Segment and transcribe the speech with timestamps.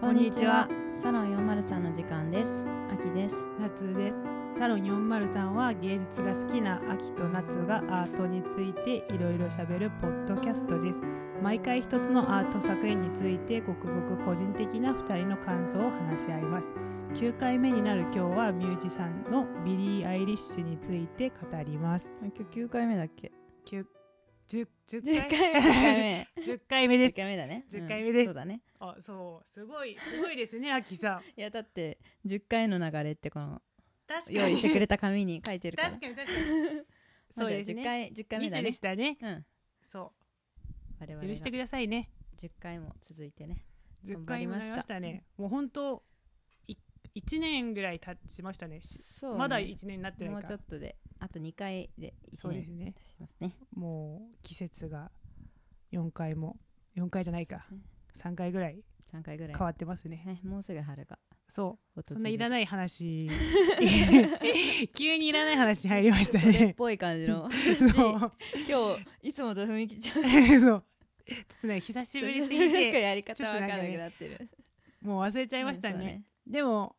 [0.00, 0.68] こんにちは。
[1.02, 2.48] サロン403の時間です。
[2.92, 3.34] 秋です。
[3.58, 4.18] 夏です
[4.56, 11.00] サロン403は芸術が好きな秋と夏がアートについていろいろしゃべるポッドキャストです
[11.42, 16.68] 毎回一つのアート作品についてごくごく個人的な2人の感想を話し合います
[17.14, 23.32] 9回目になる今日はミュージシャンのビリー・アイリッシュについて語ります今日9回目だっけ
[23.66, 23.84] ？9
[24.48, 25.58] 10, 10 ?10 回回目。
[25.58, 26.28] 10回目。
[26.42, 27.66] 10回目で10す回目だね。
[27.70, 28.62] 10回目ですそうだね。
[28.80, 33.60] あそうすごいすごいですね秋さんいや、だって、10回の流れってこの、
[34.30, 35.90] 用意してくれた紙に書いてるから。
[35.90, 36.76] 確かに確かに
[37.36, 38.78] まあそうですじゃあ10ね回、10回目だねでし。
[38.78, 39.46] たねうん。
[39.84, 40.12] そ
[41.00, 42.10] 我々う許してくがださいね
[42.40, 43.64] 10回も続いてね。
[44.04, 46.02] 10回もなりましたねもう本当
[46.68, 46.76] い
[47.16, 48.82] 1年ぐらい経ちましたねね。
[49.36, 52.94] まだ1年になってないもうかちょっとで、あと2回で1年そうですね。
[53.08, 53.54] しますね。
[53.74, 55.10] もう季節が
[55.92, 56.56] 4回も
[56.96, 57.66] 4回じゃないか。
[58.16, 58.82] 3回ぐらい
[59.12, 59.54] 3回ぐらい。
[59.56, 59.64] 変。
[59.64, 60.22] わってますね。
[60.26, 61.18] ね、もうすぐ春が。
[61.48, 62.02] そう。
[62.06, 63.28] そんないらない話。
[64.94, 67.48] 急にいらない話に入りましたそれっねぽい感じの。
[67.94, 68.32] そう。
[68.68, 70.60] 今日いつもと雰囲気違う。
[70.60, 70.84] そう。
[71.26, 74.48] ちょっとね久しぶりすぎてやり方わかんなくなってる。
[75.00, 76.24] もう忘れちゃいましたうんね。
[76.46, 76.96] でも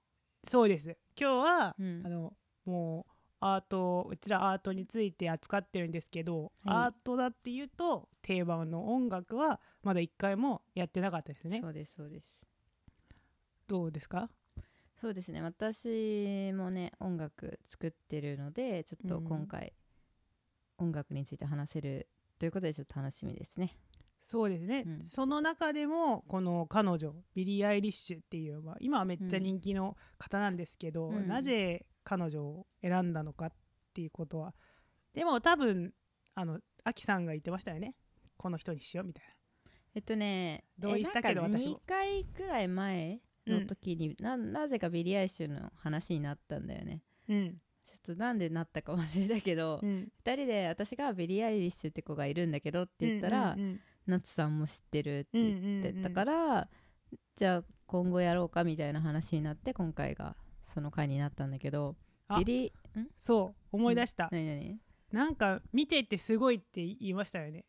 [0.48, 0.98] そうです。
[1.20, 2.02] 今日は、うん。
[2.06, 2.34] あの
[2.66, 3.09] もう
[3.42, 6.52] アートうちらアートについて扱ってるんですけど、はい。
[6.66, 11.60] アートだっていうと定番の音楽はまだ一回もやってなかったですね。
[11.62, 12.34] そうですそうです。
[13.68, 14.30] どうですか？
[15.00, 15.42] そうですね。
[15.42, 19.74] 私もね音楽作ってるのでちょっと今回、
[20.78, 23.78] 音楽について話せるということでちょっと楽しみですね。
[24.28, 25.04] そうですね、うん。
[25.04, 31.28] その中でもこの彼女ビリー・アイリッシュっていう、まあ、今はめっちゃ人気の方なんですけど、うん。
[31.28, 33.52] なぜ彼女を選んだのかっ
[33.94, 34.54] ていうことは。
[35.14, 35.94] でも多分
[36.36, 37.96] あのアキさんが言ってましたよね。
[38.38, 39.26] この人にしようみたい
[39.96, 41.76] えっとね同意したけどえなんか私も。
[41.76, 47.02] 2回くらい前の時に、ななぜかビリー・アイリッシュの話になったんだよね。
[47.28, 47.62] なうん。
[47.84, 50.12] ちょっとなんでなったか忘れたけど、うん。
[50.24, 56.70] 2人で私がビリー・アイリッシュって子がいるんだけどって言ったら、うんうんナツさんも知ってるってうん言うんうんってたから、
[57.36, 60.36] じゃあ今後やろうかみたいな話になって今回が
[60.74, 61.96] その回になったんだけど
[62.28, 62.40] あ。
[62.40, 62.74] ビリ
[63.20, 64.80] そう思い出した、何何？
[65.12, 67.66] なんか見ててすごいって言いましたよね。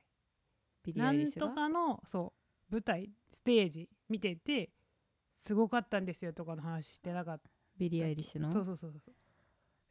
[0.84, 2.33] ビリー・なんとかのそ
[2.71, 4.71] う舞台ステージ見てて
[5.37, 7.50] すごかったんですよとかの話してなかった。
[7.78, 8.53] ビリー・アイリッシュの？
[8.53, 9.15] そうそうそうそう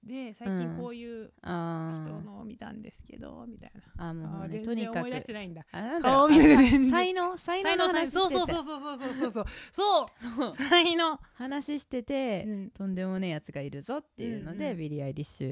[0.04, 4.08] で最近こういう人のを見たんですけど、みたいな。
[4.08, 4.94] あーもうねとにかく。
[4.94, 5.66] 全然思い出してないんだ。
[6.02, 6.56] 顔見る
[6.90, 9.46] 才能才能の話そうそうそうそうそうそうそう。
[9.72, 10.10] そう。
[10.36, 10.56] そう。
[10.56, 11.20] 才能。
[11.34, 12.70] 話してて、うん。
[12.72, 14.78] とんでもねえやつがいるぞっていうので、うんうん。
[14.78, 15.44] ビリー・アイリッシ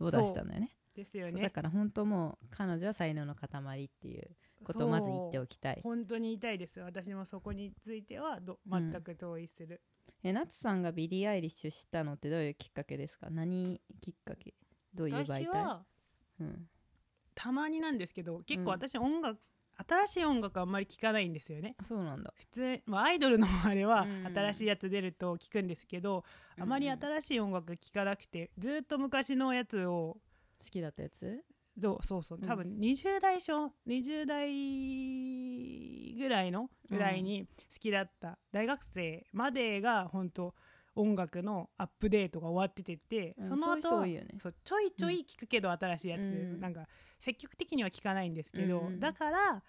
[0.00, 0.76] ュを出したんだよね。
[0.94, 4.28] ですよそうだねから本当もう彼女は才能の塊っていう
[4.64, 5.80] ことをまず言っておきたい。
[5.82, 8.90] 本当に言いたいです私もそこについてはどうん。
[8.90, 9.82] 全く同意する、
[10.22, 13.28] えナツさんがビリー・アイリッシュ知ったのってどういうきっかけですか？
[13.30, 14.54] 何きっかけ？
[14.94, 15.44] どういう媒体？
[15.44, 15.82] 私は
[16.40, 16.68] うん、
[17.34, 18.64] たまになんですけど結うん。
[18.64, 19.40] 構私音楽、
[19.88, 21.74] 新しい音楽あんまり聞かないんですよね。
[21.78, 22.32] あそうなんだ。
[22.36, 24.26] 普通、まあ、アイドルのあれはうん。
[24.34, 26.24] 新しいやつ出ると聞くんですけど、
[26.58, 30.18] あまり新しい音楽聞かなくてずっと昔のやつを
[30.62, 31.44] 好きだったやつ？
[31.80, 32.38] そうそうそう。
[32.40, 32.46] うん。
[32.46, 40.54] 多分20代小20代ぐらいのぐらいに好きだった、大学生までが本当
[40.96, 44.38] 音楽のアップデートが終わっててて、うんその後多いよね。
[44.40, 46.60] そうちょいちょい聞くけど新しいやつ、うん。
[46.60, 46.86] なんか
[47.18, 49.00] 積極的には聞かないんですけど、うん。
[49.00, 49.62] だから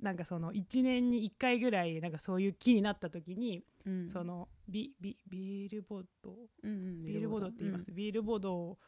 [0.00, 4.10] なんかその1年に1回ぐらいなんかそういう気になった時に、うん。
[4.10, 6.34] そのビビビールボード。
[6.62, 7.46] ビールボード。
[7.46, 8.78] って言います、ビールボードを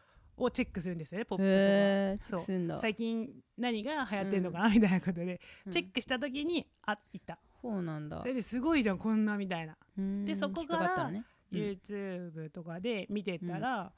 [0.49, 2.45] チェックするんですよねポッうんプとか。
[2.45, 2.79] そう。
[2.79, 3.29] 最近
[3.59, 5.73] 何が流行ってんのかな、みたいなことで、うん。
[5.73, 7.39] チェックした時にあいた。
[7.61, 8.21] そうなんだ。
[8.21, 11.11] それですごいじゃんこんなみたいな、うんでそこから
[11.53, 13.93] YouTube とかで見てたら、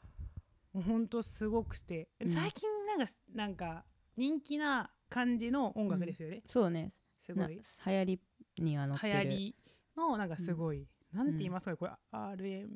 [0.73, 2.09] もうほんとすごくて。
[2.19, 2.31] うん。
[2.31, 3.85] 最近なんかなんか
[4.17, 6.93] 人気な感じの音楽ですよね、そうね。
[7.21, 7.61] すごい。
[7.85, 8.21] 行り
[8.59, 9.13] には乗ってる。
[9.13, 9.57] 流行り
[9.97, 12.69] のなんかすごい、なんて言いますかねこれ RM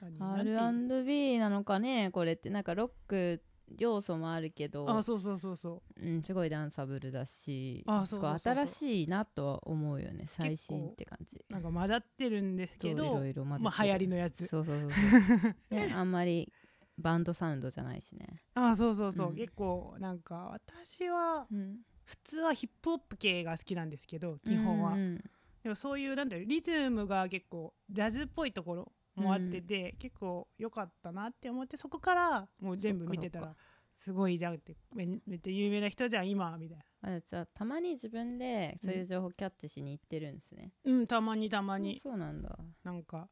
[0.00, 2.50] R&B なのかねこれって。
[2.50, 3.42] なんかロック
[3.76, 4.88] 要素もあるけど。
[4.88, 6.06] あそうそうそうそう。
[6.06, 8.40] うん、すごいダンサブルだしあそうそうそうそう。
[8.40, 11.44] すごい新しいなとは思うよね最新って感じ。
[11.50, 13.64] なんか混ざってるんですけそういどろいろ混ぜてる。
[13.64, 14.46] まあ流行りのやつ。
[14.46, 16.52] そうそうそうそう、 ね、あんまり
[16.96, 19.36] バンドサウンドじゃないしね、あそうそうそう、うん。
[19.36, 25.24] 結構なんか私はうん、普通はヒップホップ系が好きなんですけど基本は、うんうん
[25.68, 33.54] でもそういうなんだろうリズムが結構ジャズっぽいところもあってて、結構良かったなって思ってそこからもう全部見てたら
[33.94, 37.16] すごいじゃんってめめっちゃ有名な人じゃん今みたいな。
[37.16, 42.00] あじゃあたまに自分でそういう情報キャッチしに行ってるんですね、うんたまにたまに。
[42.00, 42.58] そうなんだ。
[42.82, 43.28] なんか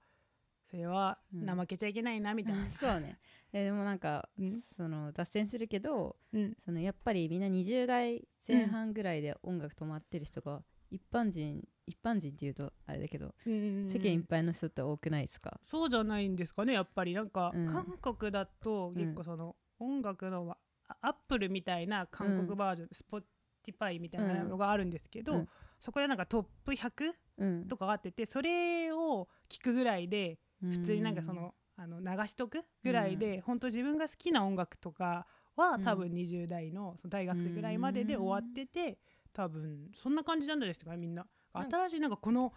[0.68, 1.48] それはうん。
[1.48, 2.60] 怠けちゃいけないなみたいな。
[2.68, 3.18] そうね、
[3.54, 4.60] えーでもなんか、うん。
[4.60, 6.54] その脱線するけどうん。
[6.62, 13.52] そのやっぱりみんな20代前半ぐらいで音楽止まってる人が一般人一般人っていうとあれだけど、うん。
[13.52, 15.60] うんうん世間一般の人って多くないですか？
[15.62, 17.66] そうじゃないんですかねやっぱりなんか、うん。
[17.66, 25.48] 韓国だと結構その音楽のはあアップルみたいな韓国バージョン、スポティファイみたいなのがあるんですけど、うん。
[25.80, 27.68] そこでなんかトップ100うん。
[27.68, 30.38] とかがあっててそれを聞くぐらいで
[30.70, 38.98] 普通になんかその,、あの流しとくぐらいで、本当自分が好きな音楽とかは多分20代のその大学生ぐらいまでで終わってて、
[39.32, 41.22] 多分そんな感じなんですかねみんな。
[41.22, 41.28] なん
[41.62, 42.52] 新しいなんかこの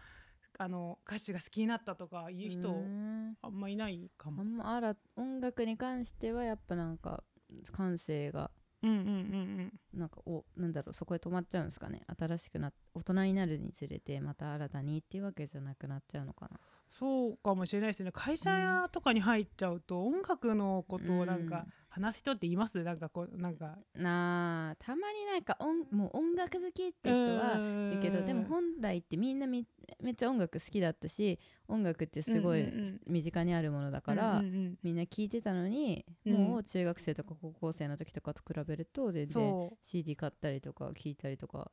[0.58, 3.38] あの歌詞が好きになったとかいう人うん。
[3.42, 4.42] あんまいないかも。
[4.42, 7.24] あんまあら音楽に関してはやっぱなんか
[7.72, 8.52] 感性が
[8.82, 10.00] うんうんうんうん。
[10.00, 12.02] なんかおなんだろうそこで止まっちゃうんですかね。
[12.18, 16.60] 新しくな大人になるにつれてまた新たにっていうわけじゃなくなっちゃうのかな。
[16.90, 18.12] そうかもしれないですね。
[18.12, 22.84] 会社とかに入っちゃうと音楽のことをなんか話す人っています？
[22.84, 23.78] なんかこうなんか。
[23.96, 27.56] なあたまになんか音もう音楽好きって人は
[27.92, 29.66] いるけどでも本来ってみんなみ
[30.02, 32.66] めっちゃ音楽好きだったし音楽ってすごい
[33.08, 34.78] 身近にあるものだから、うんうんうん。
[34.84, 36.34] みんな聴いてたのに、うん。
[36.34, 41.72] もう中学生とか高校生の時とかと比べると全然 CD 買ったりとか聴いたりとか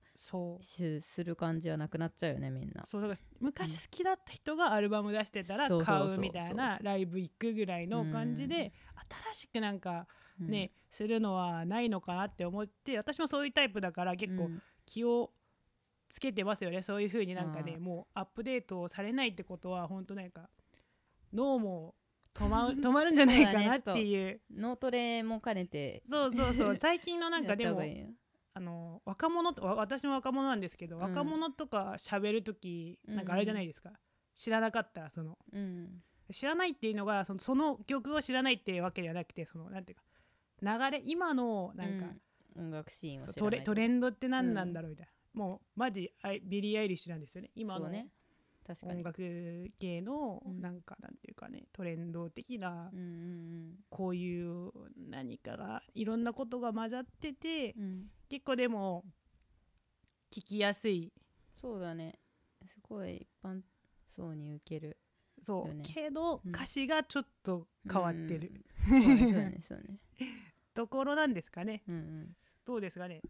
[0.61, 2.85] する感じはなくなっちゃうよねみんな。
[2.87, 8.73] そうだから昔好きだった人がアルバム出してたら買うみたいなライブ行くぐらいの感じで
[9.27, 10.07] 新しくなんか
[10.41, 10.49] うん。
[10.49, 14.63] ねするのはないのかなって思って私もそういうタイプだから結構うん。
[14.87, 15.33] 気を
[16.17, 16.81] つけてますよね。
[16.81, 20.49] そういう風になんかねあーもうアップデートされないってことは本当なんか
[21.35, 21.95] 脳も
[22.33, 24.41] 止ま 止まるんじゃないかなっていう。
[24.51, 26.77] 脳トレも兼ねてそうそうそう。
[26.79, 27.83] 最近のなんか でも
[28.55, 31.03] あの若者とわ私も若者なんですけど、うん。
[31.03, 33.93] 若者とか喋る時うんなんかあれじゃないですか、
[34.35, 35.37] 知らなかったらその。
[35.53, 36.03] うん。
[36.33, 42.21] 知らないっていうのがそのその曲を知らないっていうわけじゃなくてそのなんていうか流れ今のなんか、うん。
[42.59, 47.51] 音楽シーントレトレンドって何なんだろうみたいな、もうマジあいビリー・アイリッシュなんですよね。
[47.55, 48.09] 今のね。
[48.67, 48.93] 確かに。
[48.95, 50.61] 音楽系のうん。
[50.61, 57.83] なんかなんていうかねトレンド的なうんうんこういう何かがいろんなことが混ざっててうん。
[57.83, 59.05] うん結構でも
[60.33, 61.13] 聞きやすい。
[61.61, 62.19] そうだね。
[62.65, 63.61] すごい一般
[64.09, 64.97] 層に受ける
[65.45, 68.51] そう、よねけどうん歌詞がちょっと変わってる。
[68.91, 70.01] うんそうだねそうだねそうだね。
[70.75, 71.83] ところなんですかね。
[71.87, 72.37] うんうん。
[72.65, 73.23] どうですかね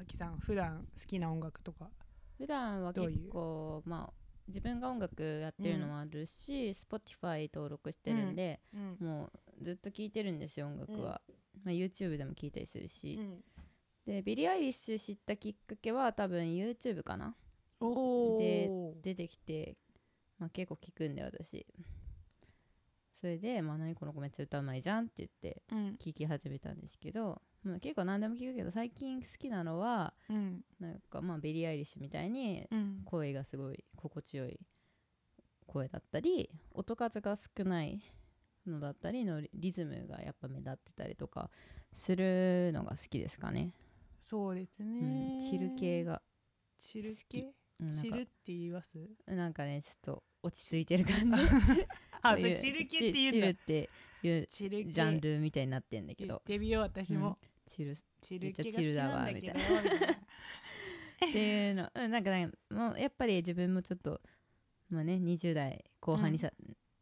[0.00, 1.90] あきさん普段好きな音楽とか
[2.38, 4.12] 普段は結構まあ
[4.48, 8.96] 自分が音楽やってるのもあるし、Spotify 登録してるんで、うん。
[8.98, 9.30] も
[9.60, 11.20] うずっと聴いてるんですよ音楽は、
[11.62, 13.44] まあ、YouTube でも聴いたりするし、うん。
[14.06, 17.36] でビリー・アイリッシュ知ったきっかけは多分 YouTube かな？
[17.78, 19.76] おでお出てきて、
[20.38, 21.64] まあ、結構聞くんで私。
[23.14, 25.96] それで「まあ、何この子めっちゃ歌うまいじゃん」って言ってうん。
[25.98, 30.64] 聴き始めたんですけど、まあ、結構何でも聞くけど最近好きなのはうん。
[30.78, 33.02] なんかまあビリー・アイリッシュみたいにうん。
[33.04, 34.58] 声がすごい心地よい
[35.66, 38.00] 声だったり音数が少ない
[38.66, 41.50] のだったりのリリズムがやっぱ目立ってたりとか
[41.92, 43.72] するのが好きですかね、
[44.22, 46.22] そうですうね、ん、チル系が、
[46.78, 47.42] チル好き。
[47.42, 47.54] 系
[48.02, 48.98] チルって言います？
[49.26, 51.40] なんかねちょっと落ち着いてる感じ。
[52.22, 53.46] あ それチル系って言チうんだ。
[53.46, 53.90] ルって
[54.22, 57.38] いうジャンルみたいになってんだけ言っどてみよう私も、
[57.70, 59.60] チルチルめっちゃチルだわなんだけどみ
[61.28, 61.88] っていうの。
[61.94, 64.20] うんなんかねもうやっぱり自分もちょっと
[64.90, 66.50] まあね20代後半にさ、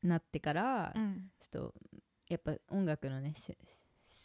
[0.03, 1.31] なってから、うん。
[1.41, 1.75] ちょっと
[2.29, 3.57] やっぱ音楽のねし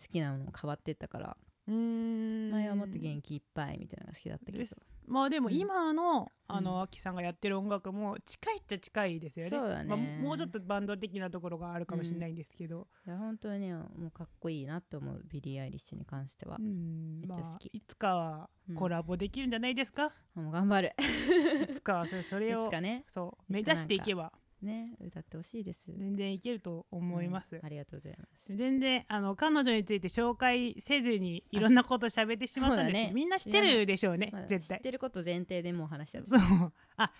[0.04, 4.66] 好きなものも変わってったからうーん前はもっと元気いっぱいみたいなのが好きだったけど。
[5.08, 5.54] まあでもうん。
[5.56, 6.64] 今の、あうん。
[6.64, 9.50] のアキさんがやってる音楽も近いっちゃ近いですよね。
[9.50, 9.86] そうだね。
[9.86, 16.58] まあ、もうちょっとバンド的なところがあるかもしれないんですけど、いや本当にねもうかっこいいなと思うビリー・アイリッシュに関しては。
[16.60, 17.22] う、ん。
[17.22, 17.66] めっちゃ好き。
[17.66, 18.76] まあ、いつかはうん。
[18.76, 20.94] コラボできるんじゃないですか、もう頑張る。
[21.70, 23.04] いつかはそれそいれをね。
[23.08, 24.32] そう目指していけば
[24.64, 28.44] ね歌ってほしいです全然いけると思います、うんありがとうございます。
[28.50, 32.94] 全然あの彼女について紹介せずにいろんなこと喋ってしまったんです。
[32.94, 33.12] ね。
[33.14, 34.78] みんな知ってるでしょうね、まあ絶対。
[34.80, 36.74] 知ってること前提でもう話しちゃったそう。
[36.98, 37.12] あ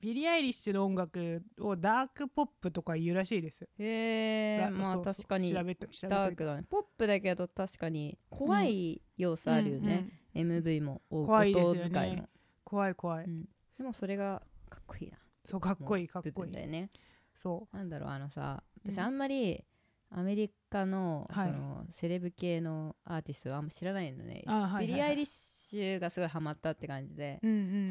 [0.00, 3.64] ビリー・アイリッシュの音楽をダークポップとか言うらしいです。
[3.78, 6.64] へえまあ確かにダークだね。
[6.68, 11.80] ポップだけど確かに怖い要素あるよね、MV もお怖いですよね。
[11.80, 12.28] 音使いも、
[12.64, 13.48] 怖い怖い、うん、
[13.78, 16.90] でもそれがかっこいいなそうかっこいいかっこいい部分だよね。
[17.34, 19.04] そなんだろうあのさ私うん。
[19.04, 19.64] あんまり、
[20.10, 21.50] アメリカの,、はい。
[21.50, 24.44] そのセレブ系のアーティストはあんま知らないのね、
[24.78, 27.40] ビリー・アイリッシュがすごいハマったって感じで、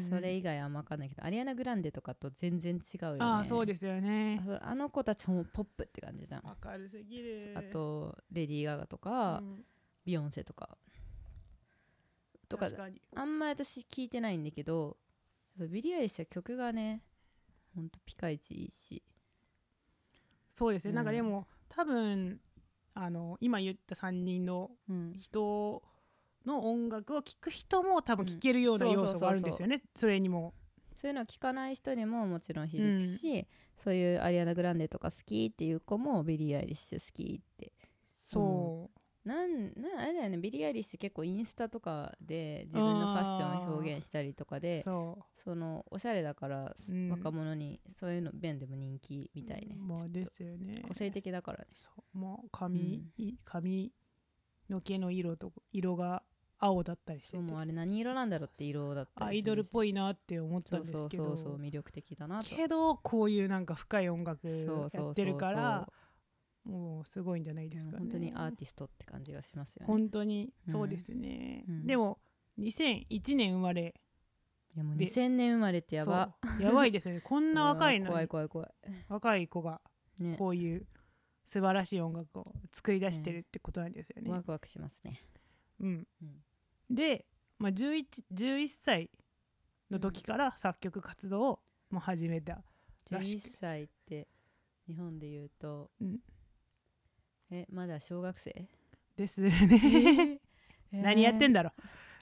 [0.08, 3.18] それ以外あんま分かんないけどアリアナ・グランデとかと全然違うよね。
[3.20, 4.40] ああそうですよね。
[4.62, 6.42] あの子たちもポップって感じじゃん。
[6.64, 9.64] 明るすぎるあとレディー・ガガとか、うん。
[10.04, 10.78] ビヨンセとか。
[12.48, 12.68] とか
[13.16, 14.96] あんまり私聞いてないんだけど
[15.56, 17.02] ビリー・アイリッシュは曲がね
[17.74, 19.02] ほんとピカイチいいし。
[20.52, 20.96] そうですね、うん。
[20.96, 22.40] なんかでも多分
[22.94, 25.16] あの今言った3人のうん。
[25.18, 25.82] 人
[26.46, 28.92] の音楽を聴く人も多分聴けるようなうん。
[28.92, 30.54] 要素があるんですよね、それにも。
[30.94, 37.72] そういうのを聞かない人にももちろん響くし、そういうアリアナ・グランデとか好きっていう子もビリー・アイリッシュ好きって。
[38.24, 38.90] そ
[39.24, 40.38] なんなんあれだよね。
[40.38, 47.10] ビリー・アイリッシュ結構インスタとかで自分のファッションを表現したりとかうでそそのおしゃれだから、うん。
[47.10, 50.82] 若者にそういうの面でも人気みたいね、まあですよね。
[50.86, 51.64] 個性的だからね。
[51.74, 52.18] そう。
[52.18, 53.92] もう髪、い髪
[54.68, 56.22] の毛の色と色が
[56.58, 61.24] 青だったりしてもうあれ何色なんだろうって色だったアイドルっいぽいなって思ったそうそうんですけど。
[61.24, 62.48] そうそう魅力的だなと。
[62.48, 65.88] けどこういうなんか深い音楽そうそうそうやってるから
[66.64, 67.98] もうすごいんじゃないですかね。
[67.98, 69.86] 本当にアーティストって感じがしますよね。
[69.86, 70.52] 本当に。
[70.68, 71.86] そうですね、うん。
[71.86, 72.18] でも
[72.58, 73.94] 2001年生まれ。
[74.74, 76.34] いやもうで2000年生まれってやば。
[76.58, 77.20] やばいですよね。
[77.20, 78.70] こんな若いの 怖いに怖い怖い。
[79.08, 79.80] 若い子が
[80.18, 80.36] ね。
[80.38, 80.86] こういう
[81.44, 84.30] 素晴らしい音楽を作り出してるってことなんですよね。
[84.30, 85.22] ワクワクしますね。
[85.80, 86.94] うん、うん。
[86.94, 87.26] で、
[87.58, 89.10] まあ、11, 11歳
[89.90, 92.64] の時から作曲活動をもう始めた
[93.10, 94.28] らし11く歳って
[94.86, 96.18] 日本で言うと、うん
[97.54, 98.66] えまだ小学生？
[99.16, 100.40] ですね。
[100.92, 101.74] 何やってんだだろ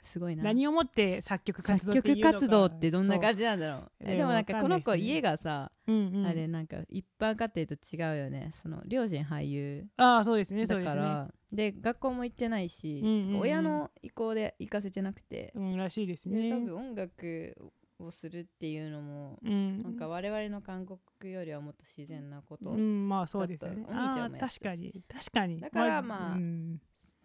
[0.03, 0.45] すごいな。
[0.45, 3.93] 何をもって作曲活動作曲活動ってどんな感じなんだろう。
[4.01, 8.53] えでもなんかこの子家がさ、じ、うんうん、あれなんか一般家庭と違うよね。
[8.63, 9.87] その両親俳優。
[9.97, 13.41] ああそうですねだからで,、学校も行ってないし、うんうんうん。
[13.41, 17.57] 親の意向で行かせてなくて、うんらしいですでね多分音楽
[18.07, 19.83] をするっていうのも、うん。
[19.83, 23.09] なんか我々の韓国よりはもっと自然なこと、うん。
[23.09, 23.83] まあそうですよね。
[23.83, 23.93] だった。
[23.93, 25.03] お兄ちゃんも確かに。
[25.09, 25.61] 確かに。
[25.61, 26.81] だからまあうん。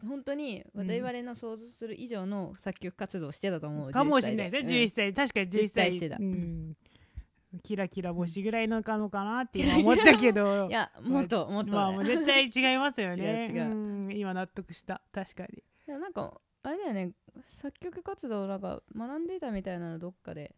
[0.06, 6.18] 本当にうん我々の想像する以上の作曲活動をしてたと思う、かもしれないですね、11 11歳、確かに11絶対歳してた。
[6.20, 6.76] うん、
[7.64, 10.68] キラキラ星ぐらいのかのかなって今思ったけど。
[10.70, 11.78] いやもっともっと、ね。
[11.78, 13.52] まあもう絶対違いますよね。
[14.14, 15.02] 今納得した。
[15.12, 15.64] 確かに。
[15.86, 17.14] でもなんかあれだよね。
[17.46, 20.56] 作曲活動なんか学んでたみたいなのどっかで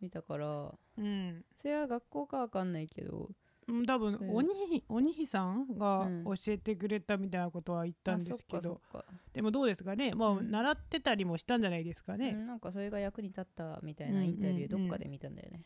[0.00, 1.44] 見たからうん。
[1.60, 3.30] それは学校かわかんないけど
[3.68, 6.24] うん多分おにお兄さんがうん。
[6.24, 9.14] 教えてくれたみたいなことは言ったんですけあど、そっかそっか。
[9.32, 10.12] でもどうですかね。
[10.14, 15.62] まあ、うん習ってたりもしたんじゃないですかね、うんなんかそれが役に立ったみたいなインタビューどっかで見たんだよね、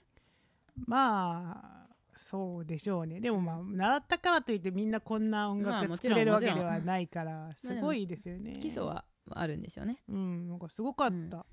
[0.86, 3.20] まあそうでしょうね。
[3.20, 10.02] でもまあ習ったからといってみんなこんな音楽作れるわけではないからすごいですよね、基礎はあるんでしょうね。
[10.08, 11.46] うんなんかすごかった、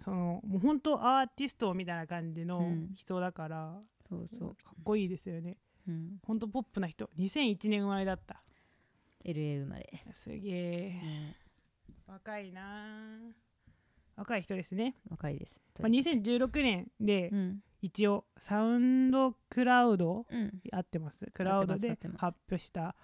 [0.00, 2.90] そのもう本当アーティストみたいな感じのうん。
[2.94, 5.58] 人だから、そうそう、かっこいいですよね。
[5.86, 7.10] うん、本当ポップな人。
[7.18, 8.42] 2001年生まれだった。
[9.24, 10.88] LA 生まれ、すげえ。
[10.90, 11.36] ね。
[12.06, 12.62] 若いな。
[14.16, 17.60] あ若い人ですね、若いです、まあ、2016年でうん。
[17.82, 20.60] 一応サウンドクラウドうん。
[20.72, 21.26] 合ってます。
[21.34, 22.94] クラウドで発表した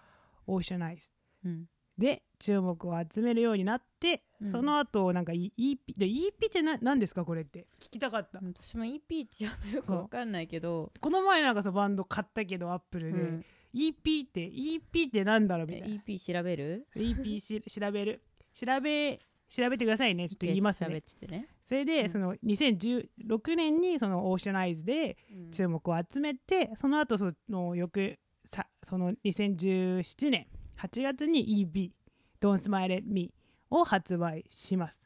[0.46, 1.10] オーシャナイズ
[1.44, 1.66] うん
[2.00, 4.50] で注目を集めるようになって、うん。
[4.50, 7.25] その後なんか E- EP で EP ってな何ですか？
[7.25, 13.45] これって聞きたかった、私も EP ってやよくわかんないけど、この前なんかそのバンド買ったけどアップルで、うん。
[13.73, 15.66] EP って EP ってなんだろう？
[15.69, 16.02] みえたいな。
[16.04, 18.23] EP 調べる？EP し調べる。
[18.52, 20.28] 調べ調べてくださいね。
[20.28, 22.11] ちょっと言います喋ねっててね、それで、うん。
[22.11, 25.50] その2016年にそのオーシャナイズでうん。
[25.50, 30.47] 注目を集めて、その後その翌さその2017年
[30.80, 31.92] 8月に EB
[32.40, 33.34] 「Don't Smile at Me」
[33.70, 35.02] を発売します。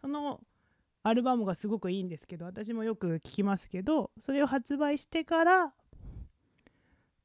[0.00, 0.40] その
[1.02, 5.72] アルバムがすごくいいんですけど私もよく聴きますけどそれを発売してから、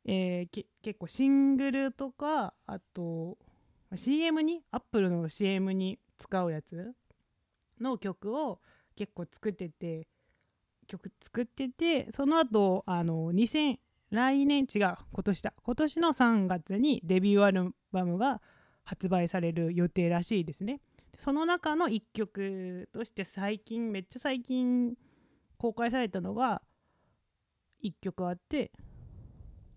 [0.06, 3.38] えー結構シングルとかあと
[3.96, 6.96] CM にアップルの CM に使うやつ
[7.80, 8.62] の曲を
[8.96, 10.08] 結構作ってて
[10.88, 13.78] 曲作っててその後あの2000
[14.12, 15.54] 来年違う今年だ。
[15.64, 18.42] 今年の3月にデビューアルバムが
[18.84, 20.82] 発売される予定らしいですね。
[21.18, 24.96] その中の1曲として最近めっちゃ最近
[25.58, 26.62] 公開されたのが
[27.84, 28.72] 1曲あって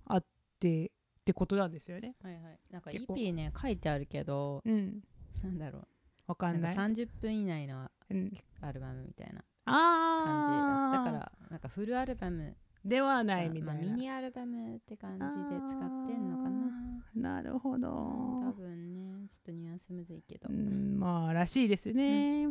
[0.07, 0.25] あっ
[0.59, 0.91] てっ
[1.25, 2.17] てことなんですよね。
[2.23, 2.59] はいはい。
[2.71, 5.01] なんか EP ね書いてあるけどうん。
[5.45, 5.87] なんだろ
[6.27, 15.27] わかうんなんかない30分以内のうん、アルバムみたいなあ感じだしあだからなんかフルアルバムではないみたいな、ミニアルバムって感じで
[15.69, 16.75] 使ってんのかな。
[17.15, 22.49] なるほど、多分ねちょっとニュアンスむずいけど、うんまあらしいですね、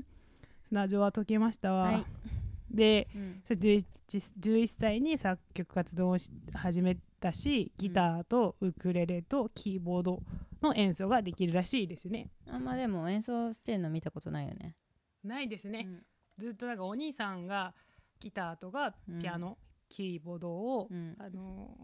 [0.72, 2.06] 謎は解けましたわ、はい、
[2.72, 3.86] でうん、11,
[4.40, 10.24] 11歳に作曲活動をし始めたしギターとウクレレとキーボード
[10.62, 12.30] の演奏ができるらしいですね。
[12.50, 14.76] あんまでも演奏してんの見たことないよね。
[15.24, 16.04] ないですね、うん。
[16.38, 17.74] ずっとなんかお兄さんが
[18.20, 19.58] ギターとかピアノ、
[19.96, 21.16] キーボードを、うん。
[21.20, 21.78] あの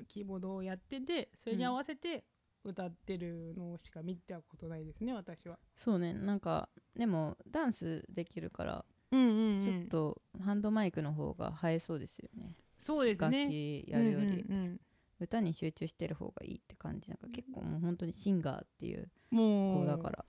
[0.00, 2.24] ーキーボードをやっててそれに合わせて
[2.64, 5.58] 歌ってるのしか見たことないですね私は。
[5.76, 6.12] そうね。
[6.12, 14.80] なんかでもダンスできるからうんうん、ちょっとハンドマイクの方が映えそうですよね、そうです楽ね器やるより、うんうん
[15.20, 20.24] 歌に集中してる方がいいって感じなんか結構もう本当にシンガーっていう子だから。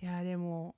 [0.00, 0.74] いやでも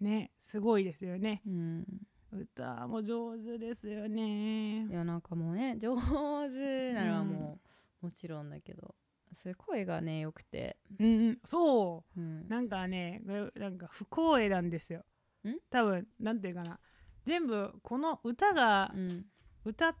[0.00, 1.42] ねすごいですよね。
[1.44, 1.86] うん
[2.32, 4.86] 歌も上手ですよね。
[4.86, 5.94] いやなんかもうね 上
[6.48, 7.60] 手なのはも
[8.02, 8.94] う、もちろんだけど
[9.32, 11.40] そういう声がね良くて、うんうん。
[11.44, 12.20] そう。
[12.20, 12.42] ん。
[12.42, 13.22] うなんかね
[13.54, 15.04] なんか不公平なんですよ。
[15.44, 15.56] ん？
[15.70, 16.80] 多分なんていうかな。
[17.24, 19.26] 全部この歌が、うん。
[19.64, 19.94] 歌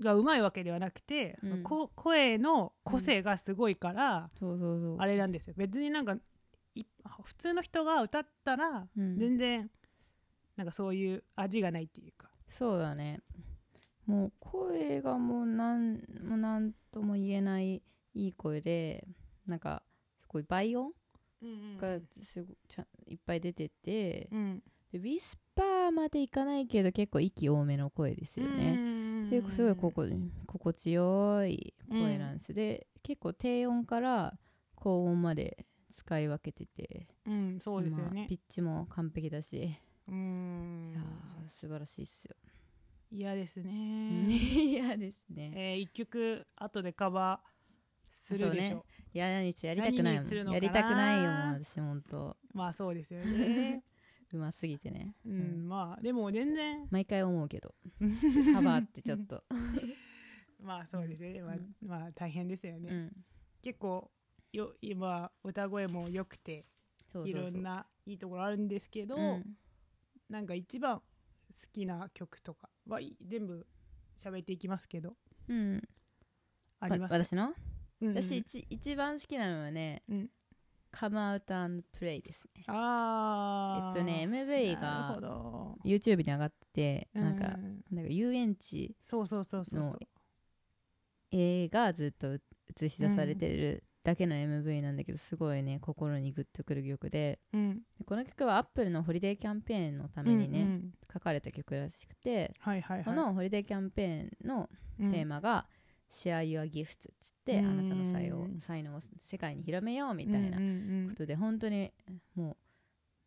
[0.00, 1.62] がうまいわけではなくて、うん。
[1.62, 4.96] こ声の個性がすごいから、そうそうそう。
[4.98, 5.54] あれなんですよ。
[5.56, 6.16] 別になんか
[6.74, 6.84] い
[7.22, 9.18] 普通の人が歌ったらうん。
[9.18, 9.70] 全然
[10.56, 12.30] なんかそういう味がないっていうか。
[12.48, 13.20] そうだね。
[14.06, 17.82] もう声がもうなんもうなんとも言えない
[18.14, 19.06] いい声で
[19.46, 19.82] なんか
[20.20, 20.92] すごい倍音
[21.80, 24.62] がすごちゃんいっぱい出てて、うん。
[24.92, 30.06] でウィスパーまでいかないけど結構息多めの声ですよね、ですごいここ
[30.46, 34.38] 心地よい声なんです、で結構低音から
[34.76, 37.08] 高音まで使い分けてて。
[37.26, 39.76] うんそうですよまあねピッチも完璧だし、
[40.08, 42.36] ういんやー素晴らしいっすよ、
[43.10, 44.34] 嫌ですうんね。
[44.36, 45.52] 嫌ですね。
[45.54, 48.76] えー一曲後でカバーするでしょ。
[48.78, 48.82] ね。
[49.14, 50.52] いや何日やりたくないもん。
[50.52, 51.30] やりたくないよ
[51.64, 53.82] 私ほんとまあそうですよね。
[54.32, 55.64] うますぎてね、ううん。
[55.66, 56.88] んまあでも全然。
[56.90, 57.74] 毎回思うけど。
[58.52, 59.44] カバーってちょっと、
[60.60, 63.24] まあそうですよね、まあうんまあ大変ですよね、うん、
[63.62, 64.10] 結構
[64.52, 66.66] よ今歌声も良くて
[67.12, 67.50] そうそうそう。
[67.50, 69.56] いろんないいところあるんですけど、うん
[70.28, 71.02] なんか一番好
[71.72, 73.66] きな曲とかはい全部
[74.16, 75.16] 喋っていきますけど。
[75.48, 75.82] うん、
[76.80, 77.12] あります？
[77.12, 77.54] わ私の、
[78.00, 78.16] うんうん。
[78.22, 80.30] 私一一番好きなのはねうん
[80.90, 81.54] 「カムアウト
[81.92, 82.64] プレイ」ですね。
[82.68, 83.98] あー。
[83.98, 85.78] えっとね MV がど。
[85.84, 87.56] YouTube に上がっててなんか,、
[87.90, 89.98] うなんか遊園地そうそうそうそうそう。
[91.30, 92.34] 絵がずっと
[92.80, 97.40] 映し出されてるだけの MV なんだけどすごいね心にグッとくる曲で。
[97.54, 97.80] うん。
[97.98, 100.92] でこの曲はアップルのホリデーキャンペーンのためにね、うんうん。
[101.10, 103.04] 書かれた曲らしくて、はいはいはい。
[103.06, 105.66] このホリデーキャンペーンのテーマが
[106.12, 107.66] 「Share Your Gifts」っつって、うん。
[107.66, 111.08] あなたの才能才能を世界に広めようみたいなうんうんうん。
[111.08, 111.90] ことで、本当に
[112.34, 112.56] もう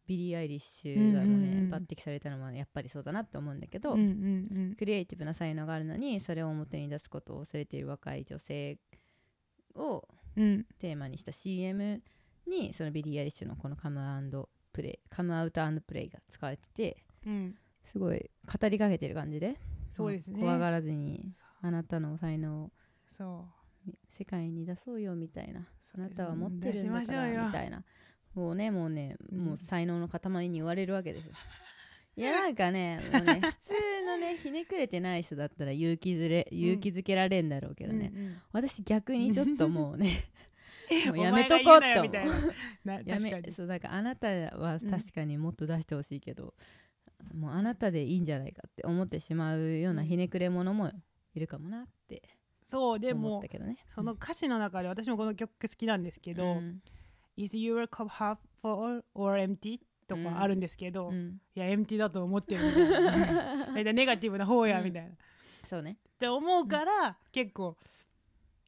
[0.05, 1.73] ビリー・アイリッシュがもうね、うんうんうん。
[1.73, 8.77] 抜擢されたのもやっぱりそうだなって思うんだけど、うんうんクリエイティブな才能があるのにそれを表に出すことを忘れている若い女性
[9.73, 10.16] をうんうん
[10.79, 12.01] テーマにした CM
[12.47, 17.55] にそのビリー・アイリッシュのこの Come and Play Come Out Play が使われててうん。
[17.83, 19.55] すごい語りかけてる感じで
[19.95, 20.39] そうですね。
[20.39, 22.71] 怖がらずにあなたの才能
[23.19, 23.45] を
[24.09, 27.83] 世界に出そうよみたいなあなたは持ってるんだからみたいな。
[28.35, 29.39] もうねもうね、うん。
[29.39, 31.33] もう才能の塊に言われるわけですよ
[32.17, 33.73] いやなんかねもうね 普通
[34.07, 38.41] のねひねくれてない人だったら勇気づれ勇気づけられんだろうけどね、うんうん。
[38.51, 40.11] 私逆にちょっともうね
[41.07, 42.11] もうやおめとこうって思
[43.05, 46.55] やめそうだからあなたは確かにもっと出してほしいけど、
[47.35, 50.91] もうあなたでいいんじゃないかって思ってしまうようなひねくれ者も
[51.35, 52.23] いるかもなって
[52.63, 53.77] そうで思っもたけどね。
[53.93, 56.81] その歌詞の中で私もこの曲好きなんですけど、うん。
[57.37, 59.79] Is your cup half full or empty?
[60.07, 63.93] とかあるんですけど、いうんや、エンティだと思ってるみたいな。
[63.93, 65.09] ネガティブな方や、うんみたいな。
[65.09, 65.13] っ
[65.67, 67.77] そうね、て思うから、結構、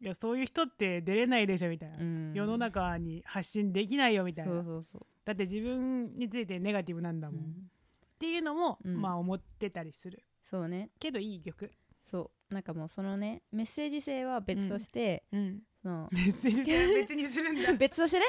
[0.02, 1.98] いや、そういう人って出れないでしょ、みたいな。
[1.98, 4.52] うん、世の中に発信できないよ、みたいな。
[4.52, 7.42] そうそうそう、だって自分についてネガティブなんだもん。
[7.42, 7.72] っうん
[8.20, 10.22] ていうのも、うんまあ思ってたりする。
[10.44, 11.72] そうねけどいい曲。
[12.04, 15.64] そうなんかもうそのねメッセージ性は別として、うん。
[15.82, 17.74] そのメッセージ性別にするんだ。
[17.80, 18.26] 別としてね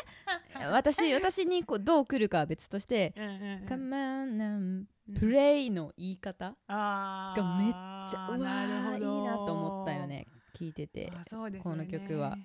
[0.71, 4.85] 私私にこうどう来るかは別としてうんうんうん「Come on
[5.19, 11.61] プレイ」の言い方あがめっーちゃうわいいどなと思ったよね聞いててね。
[11.63, 12.37] この曲は。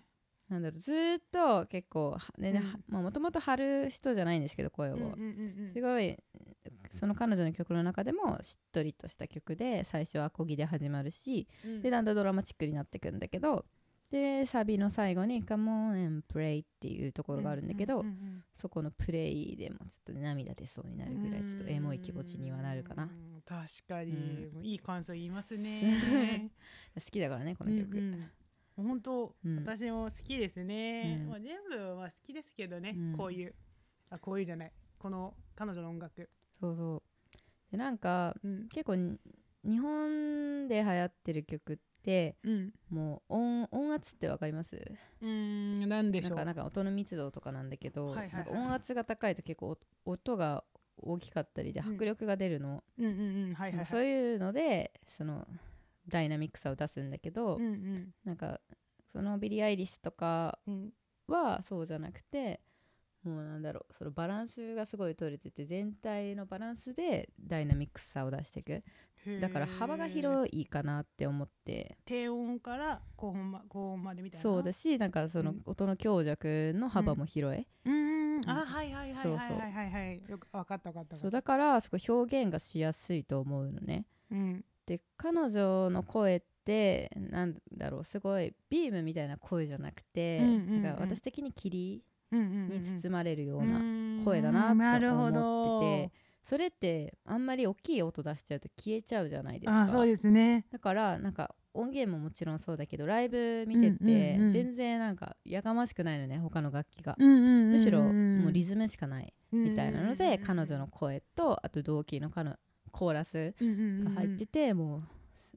[0.48, 2.16] なんだろうずーっと結構
[2.90, 5.74] もともと張る人じゃないんですけど声を、うんうんうんうん。
[5.74, 6.16] すごい
[6.92, 11.82] その彼女の曲の中でもしっとりとした曲で最初はアコギで始まるしうん。
[11.82, 13.66] でだんだんドラマチックになってくんだけど
[14.16, 18.06] でサビの最後に「Come on and play」っていうところがあるんだけど、
[18.56, 23.04] そこのプレイでもちょっと涙出そうになるぐらいちょっとエモい気持ちにはなるかな。
[23.04, 24.66] うん確かに、うん。
[24.66, 26.50] いい感想言いますね。
[26.96, 28.30] 好きだからねこの曲、うん。
[28.78, 29.58] うん、本当、うん。
[29.58, 31.30] 私も好きですね、うん。
[31.30, 33.18] まあ、全部は好きですけどね、うん。
[33.18, 33.54] こういう。
[34.10, 34.72] あこういうじゃない。
[34.98, 37.02] この彼女の音楽、そうそう。
[37.72, 38.68] でなんかうん。
[38.70, 39.20] 結構に
[39.64, 41.84] 日本で流行ってる曲って
[42.44, 44.76] うん、もう音音圧ってわかります？
[45.22, 46.38] うーんなんでしょう。
[46.38, 48.34] なんかなんか音の密度とかなんだけど、はいはいはい。
[48.38, 50.64] なんか音圧が高いと結構お音が
[50.98, 51.96] 大きかったりでうん。
[51.96, 52.84] 迫力が出るの、
[53.86, 55.48] そういうのでその
[56.08, 58.14] ダイナミックさを出すんだけど、うんうん。
[58.24, 58.62] なんか
[59.08, 60.94] そのビリー・アイリッシュとかうん。
[61.28, 62.62] はそうじゃなくて
[63.26, 68.84] もうなんだろうそのバランスがすごい取れてて全体のバランスでダイナミックさを出していく。
[69.42, 71.98] だから幅がい広いかなって思って。
[72.06, 74.42] 低音から高音,、ま、高音までみたいな？
[74.44, 75.62] そうだしなんかそのうん。
[75.66, 78.50] 音の強弱の幅も広い、うーんうん。
[78.50, 79.90] あはいはいはいそうそうはいはい。
[79.90, 84.06] はいはいよく分かった分かったそうだからすごい表現がしやすいと思うのね。
[84.30, 84.66] うん。
[84.86, 90.84] で彼女の声ってなんだろうすごいビームみたいな声じゃなくて、うんうんうん。
[90.84, 96.12] なんか私的に霧に包まれるようなな声だなって思どってて
[96.44, 99.82] それってあんまり大きい音出しちゃうと消えちゃうじゃないですか。
[99.82, 100.66] あそうですね。
[100.72, 104.52] だからなんか音源ももちろんそうだけどライブ見てて、うんうんうん。
[104.52, 107.26] 全然なんかやかましくないのね他の楽器が、む
[107.72, 112.58] むしろもうリズムしかないみたいなので、彼女のの声とあと同期の彼女
[112.92, 115.04] コーラスが入ってて、も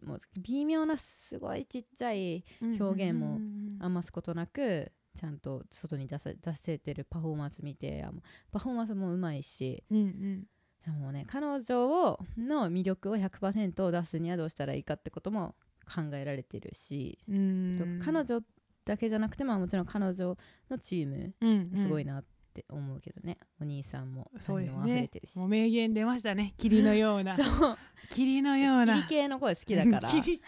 [0.03, 3.41] うもう微妙なすごいちっちゃい表現も
[3.81, 8.07] 余すことなくちゃんと外に出せ出せてるパフォーマンス見て
[8.53, 9.83] パフォーマンスもうまいし。
[9.91, 10.45] うんうん。
[10.85, 18.01] でもね彼女をの魅力を100%を出すにはどうしたらいいかってことも考えられてるし、うん。
[18.03, 18.41] 彼女
[18.85, 20.37] だけじゃなくて、まあ、もちろん彼女
[20.71, 25.11] のチームうんすごいなって思うけどね、お兄さんもそうですね。
[25.13, 25.39] るし。
[25.39, 26.55] もう名言出ましたね。
[26.57, 27.37] 霧のような。
[27.43, 27.79] そう。
[28.11, 29.03] 霧のような。
[29.09, 30.09] キリ系の声好きだから。
[30.11, 30.41] 霧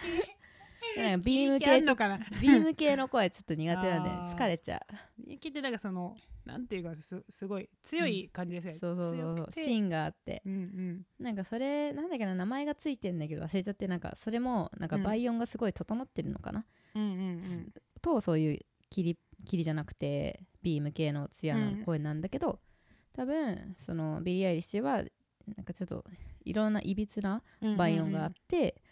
[0.97, 4.85] なんか ビーム系のかなビーム系の声ちょっと苦手なんで疲れちゃ
[5.41, 8.73] 霧ってなんかそのなんていうかすすごい強い感じですよ。
[8.73, 9.65] ねうそうそうそう。
[9.65, 10.43] 芯があって。
[10.45, 11.07] うんうん。
[11.19, 15.03] なんかそれなんだっけな名前がついてんだけど忘れちゃってなんかそれもなんかうん。
[15.03, 17.73] 倍音がすごい整ってるのかな、うんうんうん。
[18.01, 22.61] とそういう霧霧じゃなくてビーム系の艶な声なんだけど、
[23.13, 25.05] 多分そのビリー・アイリッシュは
[25.47, 26.05] なんかちょっと
[26.45, 28.83] いろんないびつなうん倍音があっうんうんて、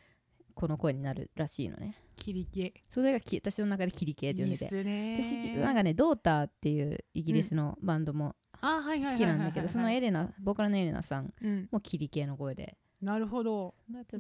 [0.59, 1.94] この声になるらしいのね。
[2.16, 4.68] 霧系それがき私の中で霧系って呼んでて。
[4.68, 5.16] すね。
[5.23, 11.68] 私なんかねドーターっていうイギリスのバンドも好きなんだけどそのエレナボーカルのエレナさんうん。
[11.71, 12.77] も霧系の声で。
[13.01, 13.77] なるほど。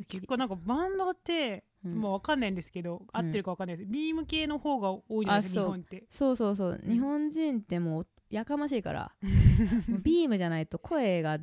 [0.06, 1.96] 結構なんかバンドって、うん。
[1.96, 5.72] もうわかんないんですけど合ってるかわかんないです、ビーム系の方が多いじゃないですかあそう。
[5.72, 6.04] 日本って。
[6.08, 6.88] そうそうそう、うん。
[6.88, 9.12] 日本人ってもうやかましいから。
[10.04, 11.40] ビームじゃないと声が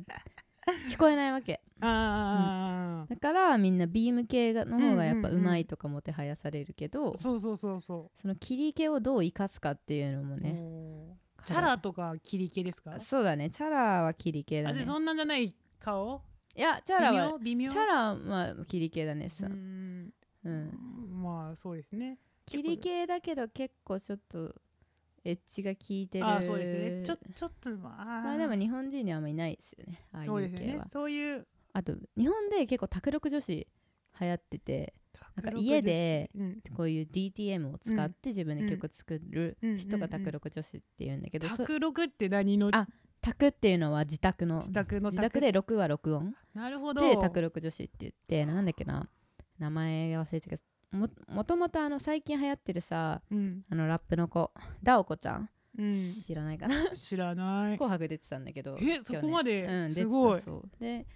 [0.88, 1.60] 聞こえないわけ。
[1.80, 12.98] ああ、だからみんなビーム系がの方がやっぱうんうんうんうまいとかもてはやされるけど、そうそうそうそその霧系をどう生かすかっていうのもう、ねチャラとか霧系ですか？
[12.98, 13.50] そうだね。
[13.50, 14.84] チャラは霧系だね。
[14.84, 16.20] そんなんじゃない顔？
[16.56, 17.70] いやチャラは微妙？
[17.70, 20.12] チャラは霧系だねさう、ん。
[20.44, 22.18] うん、まあそうですね。
[22.46, 24.54] 霧系だけど結構ちょっと
[25.26, 26.26] エッジが効いてる。
[26.26, 27.02] あそうですね。
[27.02, 30.06] ちょちょっとまあまあでも日本人にはあんまいないですよね。
[30.12, 30.66] ああいそうですよね。
[30.66, 31.46] う系はそういう。
[31.72, 33.52] あと日本で結構卓力女子
[34.20, 34.94] 流行ってて
[35.34, 36.62] なんか家でうん。
[36.76, 42.68] こういう DTM を使って自分で曲作る人が卓力女子っていうんだけど、そ卓録って何の？
[42.72, 42.86] あ
[43.20, 44.58] 卓っていうのは自宅の。
[44.58, 46.34] 自宅の自宅で録は録音。
[46.54, 47.00] なるほど。
[47.00, 49.08] で卓力女子って言ってなんだっけな。
[49.58, 50.62] 名前が忘れてたけど
[50.92, 56.90] ももともとあの最近流行ってるさうん、あのラップの子ダオコちゃん、うん、知らないかな？
[56.90, 57.76] 知らない。
[57.76, 59.64] 紅白出てたんだけどえそこまで？
[59.64, 60.38] うん、出てすごい。
[60.38, 60.70] たそう。
[60.80, 61.06] で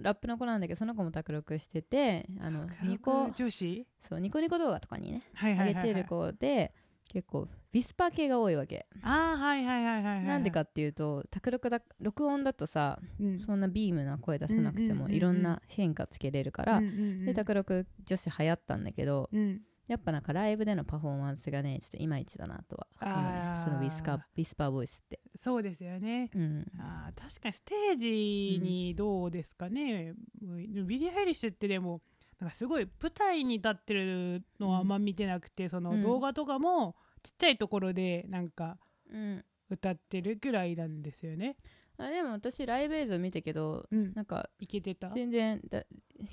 [0.00, 3.86] ラップの子なんだけどその子も卓録しててあのニコ女子？
[4.00, 6.72] そうニコニコ動画とかにねはい、はい、上げてる子で
[7.14, 13.40] 結構ウィスパー系が多いわけ、あーはいはいはいはいはいなんでかっていうと卓録だ録音だとさうん。
[13.40, 15.08] そんなビームな声出さなくてうんうんうんうん。
[15.08, 19.60] もいろんな変化つけれるから、うんうんうんで卓録女子流行ったんだけどうん。
[19.86, 25.20] やっぱなんかライブでのパフォーマンスがねちょっといまいちだなとはそのウィスカウィスパーボイスって。
[25.38, 26.30] そうですよね。
[26.34, 26.66] うん。
[26.80, 32.00] あー確かにステージにどうですかね、ビリー・アイリッシュってでも
[32.40, 36.02] なんかすごい舞台に立ってるのはあんま見てなくて、そのうん。
[36.02, 38.78] 動画とかもちっちゃいところでなんか
[39.10, 39.44] うん。
[39.70, 41.56] 歌ってるぐらいなんですよね。
[41.96, 45.10] あでも私ライブ映像見たけどうん、なんかいけてた？
[45.10, 45.84] 全然だ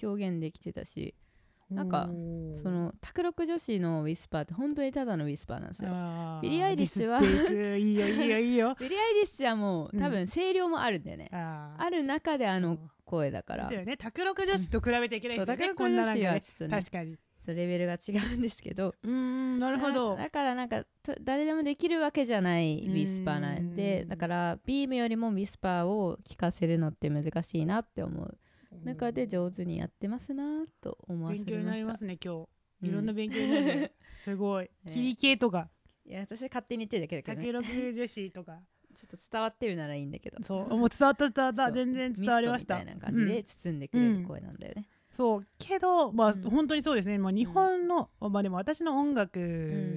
[0.04, 1.16] 表現できてたし
[1.70, 2.10] なんか
[2.62, 5.90] その卓録女子のウィスパーって本当にただのウィスパーなんですよ。
[6.42, 8.76] ビリーアイリッシュはディスっていくいいよいいよいいよ。
[8.82, 10.00] ビリー・アイリッシュはもううん。
[10.00, 11.82] 多分声量もあるんだよね、あー。
[11.82, 13.70] ある中であの声だから。
[13.70, 13.96] ですよね。
[13.96, 16.70] 卓録女子と比べちゃいけないですよね、そう卓録こんななん女子はちょっとね。
[16.78, 18.94] 確かにそうレベルが違うんですけど。
[19.04, 20.16] うーんなるほど。
[20.16, 28.38] だだからなんかと誰でもできるわけじゃないウィスパーなんでうんだからビームよりもウィスパーを聞かせるのって難しいなって思う。
[28.84, 32.48] 中で上手にやってますなと思わせ勉強になりましたますね今うん。
[32.84, 33.92] 日いろんな勉強になるね、
[34.24, 34.70] すごい。
[34.84, 34.92] ね。
[34.94, 35.70] 切り系とか。
[36.06, 38.60] いや私勝手に言ってるだけだけど、ね、卓録女子とか。
[38.96, 40.42] ちょっと伝わってるならいいんだけど。
[40.44, 40.78] そう。
[40.78, 41.72] もう伝わった伝わった。
[41.72, 42.80] 全然伝わりました。
[42.80, 45.48] みたいな感じで包んでくれる声なんだよね、そう。
[45.58, 46.42] けどまあ、うん。
[46.50, 49.40] 本当にそうですね、まあ、日本の、まあでも私の音楽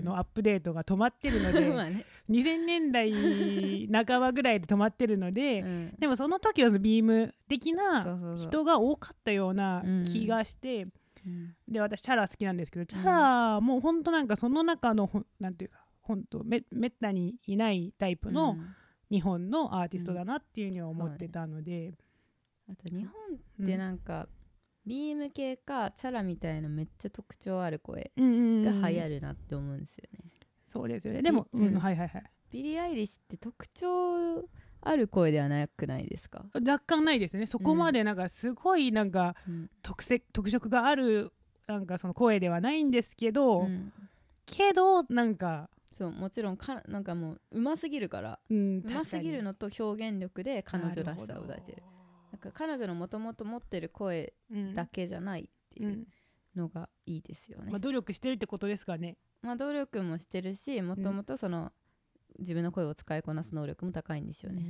[0.02, 5.94] のアップデートが止まってるので、 まあね、2000年代半ばぐらいで止まってるので、うん。
[5.98, 10.88] でもその時はビーム的そな人が多かったような気がして、
[11.26, 11.54] うん。
[11.68, 18.74] で私チャラ好きなんですけどチャラもうほんとなんかその中のほんなんていうか本当めめったにいないタイプのうん。
[19.10, 21.94] 日本のアーティストだなっていうふうには思ってたので、
[22.68, 23.12] あと日本
[23.62, 24.28] ってなんか、
[24.86, 30.18] ビーム系か Chara みたいなめっちゃ特徴ある声うんうんうんが流行るなって思うんですよね、
[30.66, 31.22] そうですよね。
[31.22, 31.78] でも、うんうん。
[31.78, 32.22] はいはいはい。
[32.50, 34.48] ビリー・アイリッシュって特徴
[34.82, 37.46] ある声ではなくないですか、若干ないですね。
[37.46, 39.70] そこまでなんかすごいなんかうん。
[39.82, 41.32] 特せ特色がある
[41.66, 43.92] なんかその声ではないんですけど、うん。
[44.46, 51.82] けどなんか、そうもちろんかなんかもううますぎるからうん、うますぎるのと表現力で彼女らしさを出してるる
[52.34, 54.74] なんか彼女のもともと持ってる声うん。
[54.74, 55.44] だけじゃないっ
[55.76, 56.06] てういうん。
[56.56, 59.16] のがいいですよね、まあ、努力してるってことですかね。
[59.42, 61.72] まあ努力もしてるしもともとその、
[62.38, 64.64] 自分の声を使いこなす能力も高いんですようねん。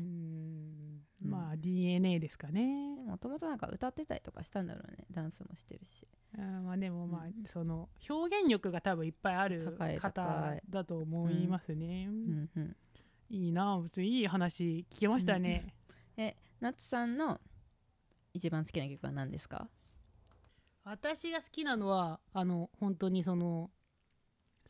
[1.25, 1.31] うん。
[1.31, 5.07] まあ DNA ですかね、もともとなんか歌ってたりとかしたんだろうね。
[5.11, 6.07] ダンスもしてるし。
[6.37, 7.45] あーまあでもまあ、うん。
[7.47, 9.63] その表現力が多分いっぱいある
[9.99, 12.77] 方だと思いますね、うんうん。
[13.31, 15.75] いいないい話聞けましたね、
[16.17, 17.41] えナツさんの
[18.35, 19.69] 一番好きな曲は何ですか？
[20.85, 23.71] 私が好きなのはあの本当にその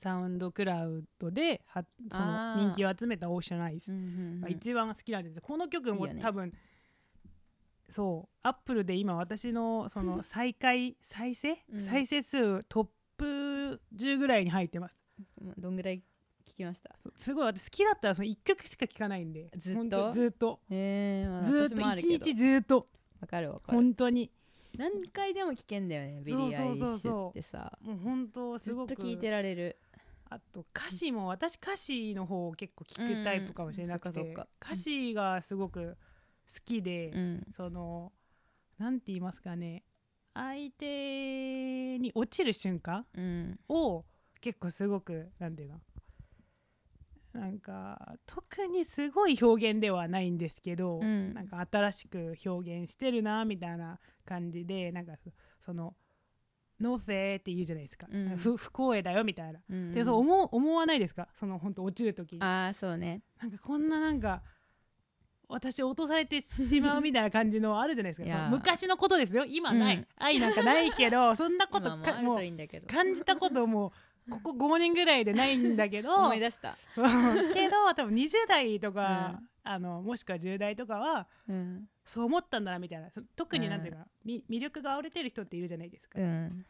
[0.00, 3.90] サウンドクラウドではその人気を集めたオーシャンアイス。
[4.40, 6.52] が一番好きなんです、この曲も多分
[7.88, 11.80] そうアップルで今私のその再開再生、うん。
[11.80, 14.94] 再生数トップ10ぐらいに入ってます。
[15.40, 16.02] うんどんぐらい
[16.46, 16.94] 聞きました？
[17.16, 19.50] すごい私好きだったらその1曲しか聴かないんで。
[19.56, 20.12] ずっと？
[20.12, 20.60] ずっと。
[20.70, 22.24] えー、まあずーっと1私もあるけど。
[22.24, 22.88] 日ずっと
[23.20, 23.78] わかるわかる。
[23.78, 24.30] 本当に。
[24.76, 27.78] 何回でも聞けんだよねビリー・アイリそうッシュってさ。
[27.80, 28.96] もう本当ずっすごく。
[28.96, 29.78] と聞いてられる。
[30.28, 34.32] あと歌詞も私歌詞の方を結構聞くタイプかもしれなくて、うん。
[34.32, 35.96] 歌詞がすごく
[36.52, 37.46] 好きで、うん。
[37.56, 38.12] その
[38.78, 39.84] なんて言いますかね。
[40.34, 43.60] 相手に落ちる瞬間うん。
[43.68, 44.04] を
[44.40, 45.80] 結構すごくなんていうの？
[47.34, 51.34] なんか特にすごい表現ではないんですけど、うん。
[51.34, 55.96] なんか新しく表現してるなみたいな感じでなんかそその
[56.80, 58.36] 「ノーフェー」って言うじゃないですか、うん。
[58.36, 59.60] 不不公平だよみたいな。
[59.68, 61.28] うんでそう思う思わないですか？
[61.34, 62.34] その本当落ちる時。
[62.36, 63.22] にああそうね。
[63.40, 64.42] なんかこんななんか
[65.48, 68.48] 私落とされてしまうみたいな感じのあるじゃないですか。
[68.50, 69.44] 昔のことですよ。
[69.44, 70.06] 今ない、うん。
[70.16, 72.86] 愛なんかないけどそんなこと今もうといいんだけど。
[72.86, 73.92] 感じたことも
[74.30, 76.76] ここ5年ぐらいでないんだけど 思い出した、
[77.52, 81.88] けど多分20代とか、あのもしくは10代とかはうん。
[82.06, 83.10] そう思ったんだなみたいな。
[83.10, 86.66] そ特になんていうか、み魅力があふれてる人っているじゃないですか、うん。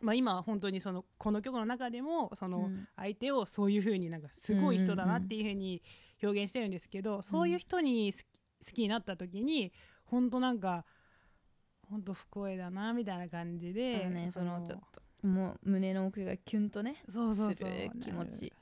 [0.00, 2.88] まあ、今は本当にそのこの曲の中でもその、うん。
[2.96, 5.82] 相手をそういう風になんかすごい人だなっていう風に
[6.22, 8.24] 表現してるんですけど、そういう人に好き
[8.66, 9.72] 好きになった時に
[10.04, 10.84] 本当なんか
[11.88, 17.70] 本当不公平だなみたいな感じで、ねそのちょっともう胸の奥がキュンとねそうそうそう。
[18.00, 18.52] 気持ち。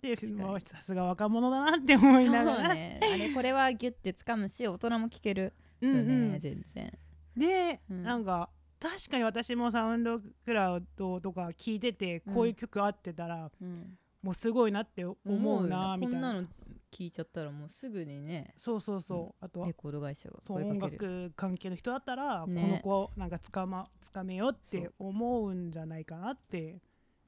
[0.00, 3.00] でもうさすが若者だなって思いながら、ね。
[3.02, 6.98] あれこれはギュッて掴むし大人も聞けるうんよね、うん全然。
[7.36, 8.02] で、うん。
[8.04, 8.48] なんか
[8.80, 13.98] 確かに私もサウンドクラウドとか聞いててこういう曲合ってたら、うん。
[14.22, 16.32] もうすごいなって思うよなみたいな。
[16.32, 16.46] ねこんなの
[16.92, 22.62] 聞いちゃったらもうすぐにねそうそうそう、あとはレコード会社がそう音楽関係の人だったら、ね。
[22.62, 26.80] この子をなんかつかまつかめようって思うんじゃないかなって。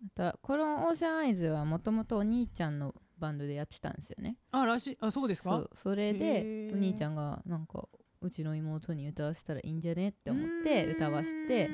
[0.02, 4.36] またこのオーシャンアイズはもともとお兄ちゃんのバンドでやってたんですよね。
[4.50, 4.98] あらしい。
[5.00, 5.68] あそうですか？
[5.74, 6.74] それへでー。
[6.74, 7.86] お兄ちゃんがなんか
[8.22, 11.70] うちの妹に歌わせたらいいんじゃねって思って歌わせて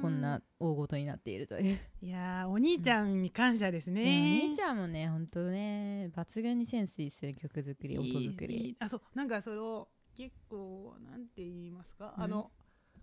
[0.00, 8.70] こんな大ごとになっているという、いやーお兄ちゃんに感謝ですでもおね、兄ちゃんもねほんとね抜群にセンスいいっすよ曲作り音作り。
[8.70, 12.24] いあそうなんかそれを結構なんて言いますか、うん。
[12.24, 12.50] あの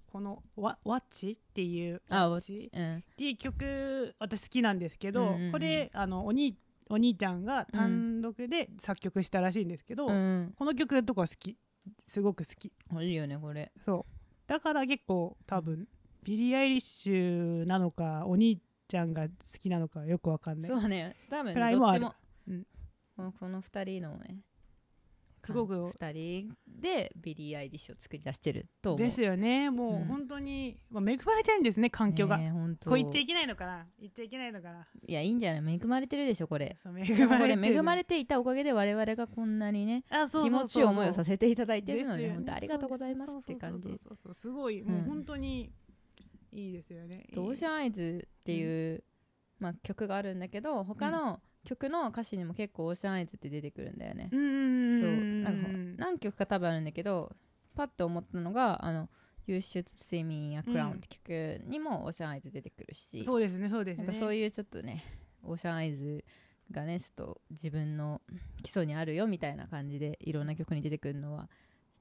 [0.08, 2.98] このわ「ワッチ」っていう「あワッチ」うん。
[2.98, 5.52] っていう曲私好きなんですけど、うんうんうん。
[5.52, 6.58] これあのお兄
[6.90, 10.54] お兄ちゃんが単独で作曲したらしいんですけど、うん。
[10.58, 11.58] この曲とか好き。
[12.08, 12.72] すごく好き。
[13.02, 13.72] いいよねこれ。
[13.84, 14.14] そう。
[14.48, 15.88] だから結構多分
[16.26, 20.72] ビリー・アイリッシュなのかお兄ちゃんが好きなのかよくわかんない。
[20.72, 21.16] そうね。
[21.30, 22.02] 多分プライもある。
[22.02, 22.16] どっちも
[22.48, 22.66] うん。
[23.16, 24.40] このこの2人のね
[25.46, 25.76] すごく。
[25.76, 29.08] 2人でビリー・アイリッシュを作り出してると思う。
[29.08, 29.70] ですよね。
[29.70, 30.06] もううん。
[30.06, 32.52] 本当に、まあ、恵まれてるんですね環境が、ね
[32.84, 33.86] こう言っちゃいけないのかな。
[34.00, 34.88] 言っちゃいけないのかな。
[35.08, 35.76] いやいいんじゃない？
[35.76, 36.76] 恵まれてるでしょこれ。
[36.82, 42.30] そう恵でもこれてる恵まれていたおかげで我々がこんなにね気持ちいい思いをさせていただいてるのですよね。
[42.30, 43.90] で本当ありがとうございますって感じ。
[44.34, 45.04] すごい、もううん。
[45.06, 45.72] 本当に
[46.56, 47.28] いいですよね。
[47.36, 49.04] オーシャンアイズっていう、
[49.60, 54.44] まあ、曲があるんだけど他の曲の歌詞にも結構オーシャンアイズって出てくるんだよね、うんう
[54.98, 57.36] んそううんなんか何曲か多分あるんだけど
[57.76, 59.10] パッと思ったのが「あの
[59.46, 64.06] You Should See Me in a Crown」って曲にもオーシャンアイズ出てくるし、そうですねそうですね。
[64.06, 65.04] なんかそういうちょっとね
[65.44, 66.24] オーシャンアイズ
[66.72, 68.22] がねちょっと自分の
[68.64, 71.50] 基礎にあるよみたいな感じでいろんな曲に出てくるのは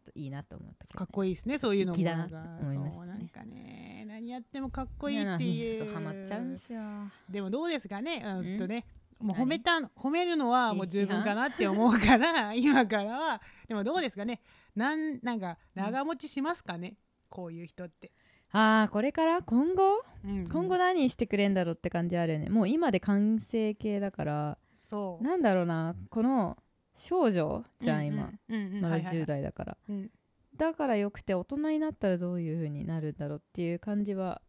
[0.04, 1.94] といいなと思ったけど、ね、かっこいいですねそういうのも。
[1.94, 3.06] 粋だなと思いますね。
[3.06, 5.78] なんかね何やってもかっこいいっていう。
[5.78, 6.80] そうハマっちゃうんですよ。
[7.28, 8.86] でもどうですかねずっとね。
[9.18, 13.42] もう何褒めた褒めるのはもう十分かなって思うから 今からは。
[13.68, 14.40] でもどうですかね。
[14.74, 16.96] なんなんか長持ちしますかね、
[17.28, 18.12] こういう人って、
[18.50, 20.02] ああこれから今後？
[20.24, 20.48] うん。
[20.48, 22.50] 今後何してくれんだろうって感じあるよね。
[22.50, 24.58] もう今で完成形だから。
[24.78, 25.24] そう。
[25.24, 26.56] なんだろうなこの
[26.96, 27.64] 少女？
[27.80, 29.22] じゃん今、まだはいはいはい。
[29.22, 30.10] 10代だから、うん。
[30.56, 34.40] だからよくて大人になったらどういう風になるんだろうっていう感じは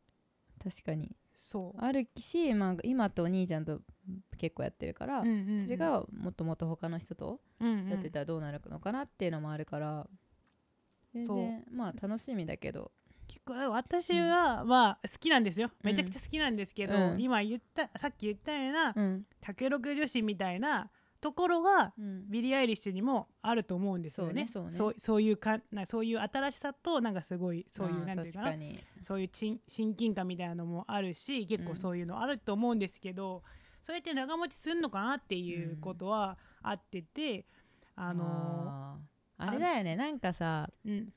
[0.63, 1.84] 確かにそう。
[1.84, 3.81] あるし、まあ、今とお兄ちゃんと
[4.38, 10.08] 結構やってるから、それがもっともっと他の人とやってたらどうなるのかなっていうのもあるから、
[11.13, 12.91] 全然まあ楽しみだけど。
[13.27, 15.71] 結構私はまあ好きなんですよ。
[15.84, 17.21] めちゃくちゃ好きなんですけど、うん。
[17.21, 20.91] 今言ったさっき言ったようなうん、卓録女子みたいな
[21.26, 24.48] ところがうん、ビリー・アイリッシュにもあると思うんですよね。
[24.48, 24.94] そうねそうね。
[24.94, 28.52] そうそういうかなそういう新しさとなんかすごいそういうまあなんていうかな
[29.02, 33.42] そういう親親近感みたいなのもあるし結構そういうのあると思うんですけど、
[33.82, 37.48] そうやって長持ちするのかなっていうことはあってて、
[37.96, 39.48] あのあー。
[39.48, 41.10] あれだよねなんかさーうん、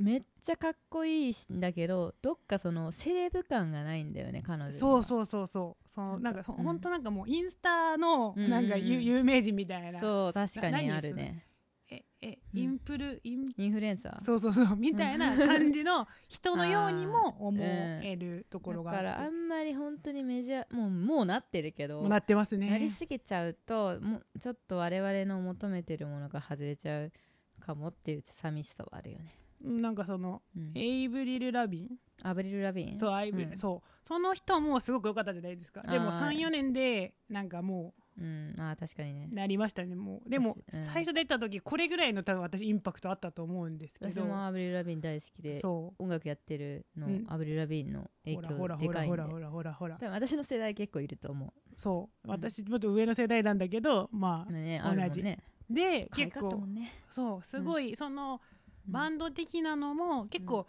[0.00, 5.88] めっちゃかっこいいんだけどどっかそのセレブ感がないんだよね彼女そうそうそうそう。
[5.88, 6.64] そのなかなんんかほうん。
[6.64, 8.50] 本当なんかもうインスタのうんうんうん。
[8.50, 10.00] なんか有,、有名人みたいな。
[10.00, 11.44] そう確かにあるね。
[11.90, 12.60] ええうん。
[12.60, 14.24] インプル、インインフルエンサー？
[14.24, 14.76] そうそうそう。
[14.76, 22.70] みたいな感じの人のようにも思えるところがだからあんまり本当にメジャーもうもうなってるけどなってますね。
[22.70, 27.12] なりすぎちゃうともうちょっと我々の求めてるものが外れちゃう
[27.58, 29.24] かもっていう寂しさはあるよね、
[29.62, 30.72] なんかそのうん。
[30.74, 31.88] エイブリル・ラビン？
[32.22, 32.98] アブリル・ラビン？
[32.98, 33.56] そうアイブうん。
[33.56, 35.82] そうその人もすごく良かったじゃないですか。
[35.82, 36.30] でもあー。
[36.30, 38.54] 34年でなんかもうん。
[38.58, 39.28] あー確かにね。
[39.30, 40.30] うなりましたねもう。
[40.30, 40.84] でも、うん。
[40.84, 44.10] 最初出た時これぐらいの多分私インパクトあったと思うんですけど。
[44.12, 47.24] 私もアブリル・ラビン大好きでそ音楽やってるの、うん。
[47.28, 49.16] アブリル・ラビンの影響でかいんで。
[49.16, 49.72] ほらほらほらほら。
[49.74, 52.28] ほら多分私の世代結構いると思そう。
[52.28, 52.30] うん。
[52.32, 55.38] 私もっと上の世代なんだけどまう、ね、同じね。
[55.40, 56.92] あで結構ね。
[57.10, 58.38] そうすごいそのうん
[58.86, 60.66] バンド的なのも結構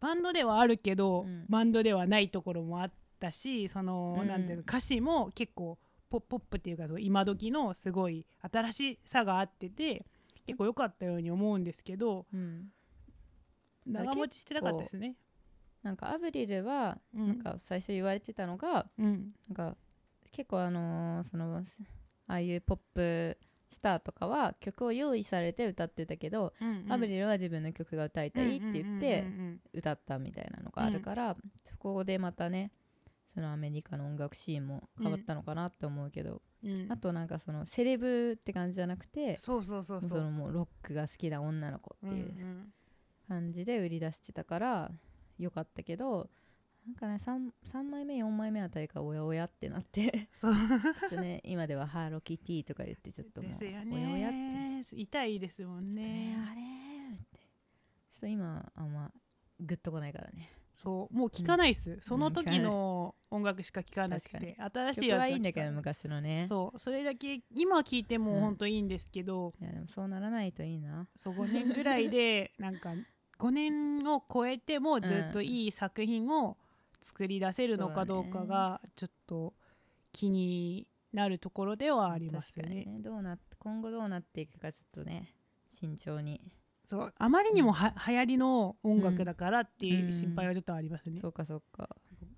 [0.00, 1.46] バンドではあるけど、うん。
[1.48, 4.28] バンドではないところもあったしその、うん。
[4.28, 5.78] なんていうの歌詞も結構
[6.10, 10.04] ポッポップっていうか今時のすごい新しさがあってて
[10.46, 12.68] 結構良かったように思うんですけどうん。
[13.86, 15.16] 長持ちしてなかったですね。
[15.82, 17.28] なんかアブリルはうん。
[17.28, 19.32] なんか最初言われてたのが、うん。
[19.48, 19.76] なんか
[20.32, 21.62] 結構あのーその
[22.26, 23.38] ああいうポップ
[23.74, 32.70] スターとかは曲を用意されて歌ってたけど、うんアブリルは自分の曲が歌いたいって言ってうんうん歌ったみたいなのがあるから、そこでまたね
[33.28, 36.70] そのアメリカの音楽シーンも変わったのかなって思うけど、うん。
[36.70, 42.72] うんうんあとなんかそのセレブって感じじゃなくてそうそうそうそのもうロックが好きな女の子っていううん。
[43.28, 44.90] 感じで売り出してたから
[45.38, 46.28] よかったけど
[46.86, 50.28] なんかね 3, 3枚目4枚目あたりからおやおやってなって。
[50.32, 50.54] そう。
[50.54, 54.36] ちょっとね今ではハロキティとか言ってちょっともうおやおやって。
[54.36, 56.02] ね痛いですもんね。
[56.02, 57.38] ねあれーって。
[58.12, 59.10] ちょっと今あんま
[59.60, 60.50] グッとこないからね。
[60.74, 61.16] そう。
[61.16, 66.46] もう聞かないっす、その時の音楽しか聞かなく確て新しい曲やつはいいんだけど昔のね。
[66.50, 66.78] そう。
[66.78, 68.24] それだけ今聞いてうん。
[68.24, 71.08] も本当いいんですけど、いやでもそうならないといいな。
[71.14, 72.92] そう5年ぐらいでなんか
[73.38, 76.58] 5年を超えてもずっといい作品を
[77.04, 79.54] 作り出せるのかどうかがちょっと
[80.12, 82.92] 気になるところではありますよ確かにね。
[82.96, 85.34] ねどうなっ今後どうなっていくかちょっとね
[85.70, 86.40] 慎重に。
[86.84, 91.96] そうあまりにもは、流行りの音楽だからっていう心配はちょっとありますね、そうかそうか。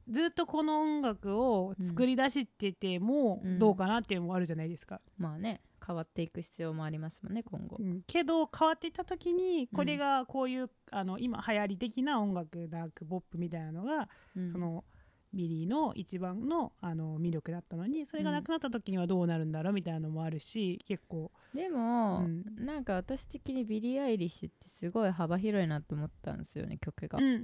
[0.09, 3.59] ずっとこの音楽を作り出しててもうん。
[3.59, 7.77] どうかなっていうのもあるじゃないですか、まあね変わっていく必要もありますもんね今後。
[7.79, 8.03] うん。
[8.07, 14.53] けど変わっていった時にこれがこういう、あの今流行り的な音楽ダークポップみたいなのが、うん。
[14.53, 14.85] その
[15.33, 21.31] ビリーの一番のあの魅力だったのにそれがなくなった時にはどうなるんだろうみたいなのもあるし結構。
[21.55, 22.45] でも、うん。
[22.65, 27.19] なんか私的にビリー・アイリッシュってすごい幅広いなと思ったんですよね曲が。
[27.19, 27.41] うんうんう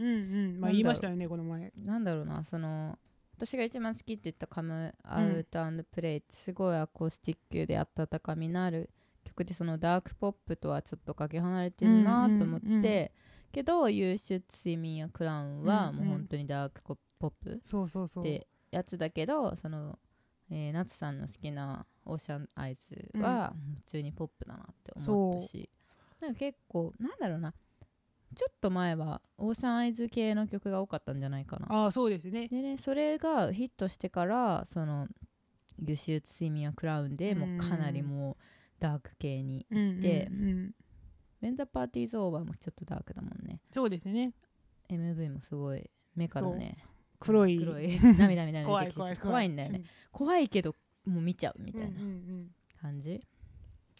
[0.57, 0.61] ん。
[0.61, 1.73] まあ言いましたよねこの前。
[1.85, 2.99] なんだろうなその
[3.37, 8.91] 私が一番好きって言った「Come Out and Play」ってすごいアコースティックで温かみのある
[9.25, 13.11] 曲でそのダークポップとはちょっとかけ離れてるなと思って、うんうんうん
[13.53, 16.05] けど「You Should See Me a Clown」はうんうん。
[16.07, 16.83] もう本当にダーク
[17.19, 17.61] ポップ
[18.21, 19.99] ってやつだけどその、
[20.51, 25.71] えー、夏さんの好きな「オーシャン・アイズ」は普通にポップだなって思ったし、
[26.21, 27.55] なんか結構なんだろうな
[28.35, 31.67] ちょっと前はオーシャン・アイズ系の曲が多かったんじゃないかな。
[31.71, 32.49] ああそうですね。
[32.49, 35.09] でねそれがヒットしてからその
[35.79, 38.37] 「You Shoot See Me a Clown」でもうかなりもう
[38.79, 40.75] ダーク系にうんでうんうん
[41.43, 43.61] 「When the Party's Over」もちょっとダークだもんね。
[43.71, 44.33] そうですね。
[44.89, 46.77] MV もすごい目からね
[47.19, 47.59] 黒い。
[47.59, 47.99] 黒い。
[48.01, 49.17] 涙みたいなの怖出てきてい。
[49.17, 50.75] 怖いんだよね、怖いけど
[51.05, 52.09] もう見ちゃうみみたいなうんうんう
[52.43, 52.51] ん。
[52.81, 53.21] 感じ、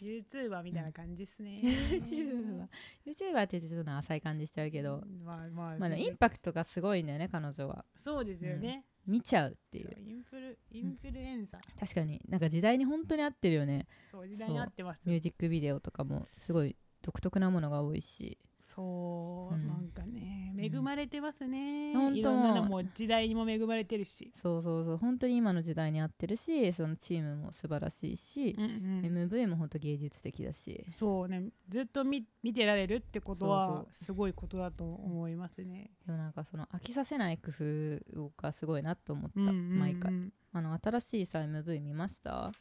[0.03, 1.57] YouTuber みたいな感じですね。
[1.61, 2.67] YouTuber
[3.05, 7.85] YouTuber って言ってちょっと浅い感じしちゃうけど、まあまあまあ、インパクトがすごいんだよね彼女は。
[7.97, 8.85] そうですよね。
[9.05, 9.95] 見ちゃうっていう。
[9.97, 11.79] インフルインフルエンサー。
[11.79, 12.21] 確かに。
[12.29, 13.87] なんか時代に本当に合ってるよね。
[14.09, 15.01] そう時代に合ってます。
[15.05, 18.37] ミュージックビデオとかもすごい独特なものが多いし
[18.75, 19.67] そう、うん。
[19.67, 22.13] なんかね恵まれてますね、ほん。
[22.13, 24.97] といろんなのも時代にも恵まれてるし、そうそうそう。
[24.97, 29.29] 本当に今の時代に合ってるしそのチームも素晴らしいし、うんうん。
[29.29, 30.85] MV も本当芸術的だし。
[30.91, 31.49] そうね。
[31.69, 35.91] ずっと見見てられるってことはすごいことだと思いますね。
[36.05, 39.79] でもなんかその飽きさせない工夫がすごいなと思った、うんうんうん。
[39.79, 40.13] 毎回。
[40.53, 42.51] あの新しいさ MV 見ました？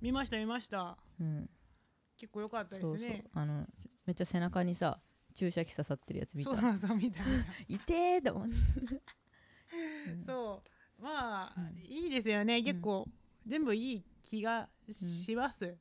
[0.00, 0.98] 見ました見ました。
[1.20, 1.48] うん。
[2.16, 3.08] 結構良かったですそうそう。
[3.08, 3.64] ねあの
[4.06, 4.98] めっちゃ背中にさ
[5.38, 6.56] 注射器刺さってるやつ見た。
[6.56, 7.22] そうそう見た
[7.68, 8.56] 痛えと思って、
[10.08, 10.62] う んそ
[10.98, 11.02] う。
[11.02, 11.78] まあ、うん。
[11.86, 12.60] いいですよね。
[12.60, 13.06] 結構、
[13.46, 15.76] 全部いい気がします、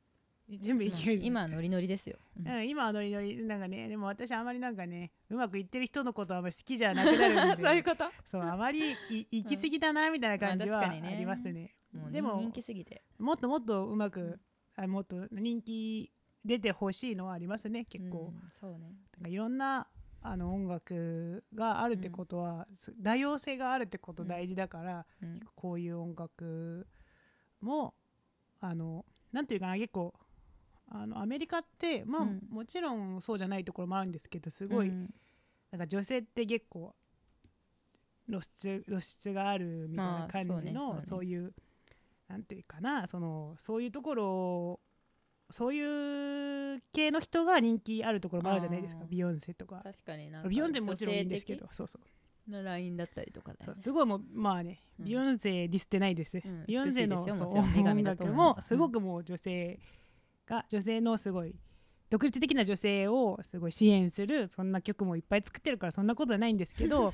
[0.48, 2.48] 全部いいまあ気が今はノリノリですよ、うん。
[2.48, 3.36] うん、今はノリノリ。
[3.44, 7.64] なんかねでも私あまりなんかねうまくいってる人のことはあまり好きじゃなくなるんで。
[7.66, 8.06] そういうこと？
[8.26, 13.02] そうあまりい行き過ぎたなみたいな感じはありますね,、もうでも人気すぎて。
[13.18, 14.40] もっともっとうまく、
[14.76, 16.12] あもっと人気
[16.48, 18.96] 出てほしいのはありますね結構、うんそうね。
[19.18, 19.88] なんかいろんな
[20.22, 25.40] あの音楽があるってことは、す多様性があるってこと大事だから、うん。
[25.56, 26.88] こういう音楽
[27.62, 27.94] も
[28.62, 30.14] あのなんていうかな結構
[30.90, 32.42] あのアメリカってまあ、うん。
[32.50, 35.14] もちろんそうじゃないところもあるんですけどすごい、うん
[35.70, 36.96] なんか女性って結構
[38.30, 41.02] 露出露出があるみたいな感じの、まあそうねそうね。
[41.06, 41.54] そういう
[42.30, 44.80] なんていうかなそのそういうところ
[45.50, 49.06] そういう系の人が人気あるところもあるじゃないですか。
[49.10, 49.82] ビヨンセとか。
[49.84, 51.68] 確かになんかビヨンセもちろんいいんですけど。
[51.72, 52.52] そうそう。
[52.52, 53.58] なラインだったりとかね。
[53.76, 55.06] すごいもうまあね、うん。
[55.06, 57.32] ビヨンセディスってないです、んビヨンセのうん。
[57.32, 59.80] 音楽もすごくもう女性
[60.46, 61.56] が女性のすごい
[62.10, 67.14] 独立的な女性をすごい支援するそんな曲もいっぱい作ってるからそんなことはないんですけど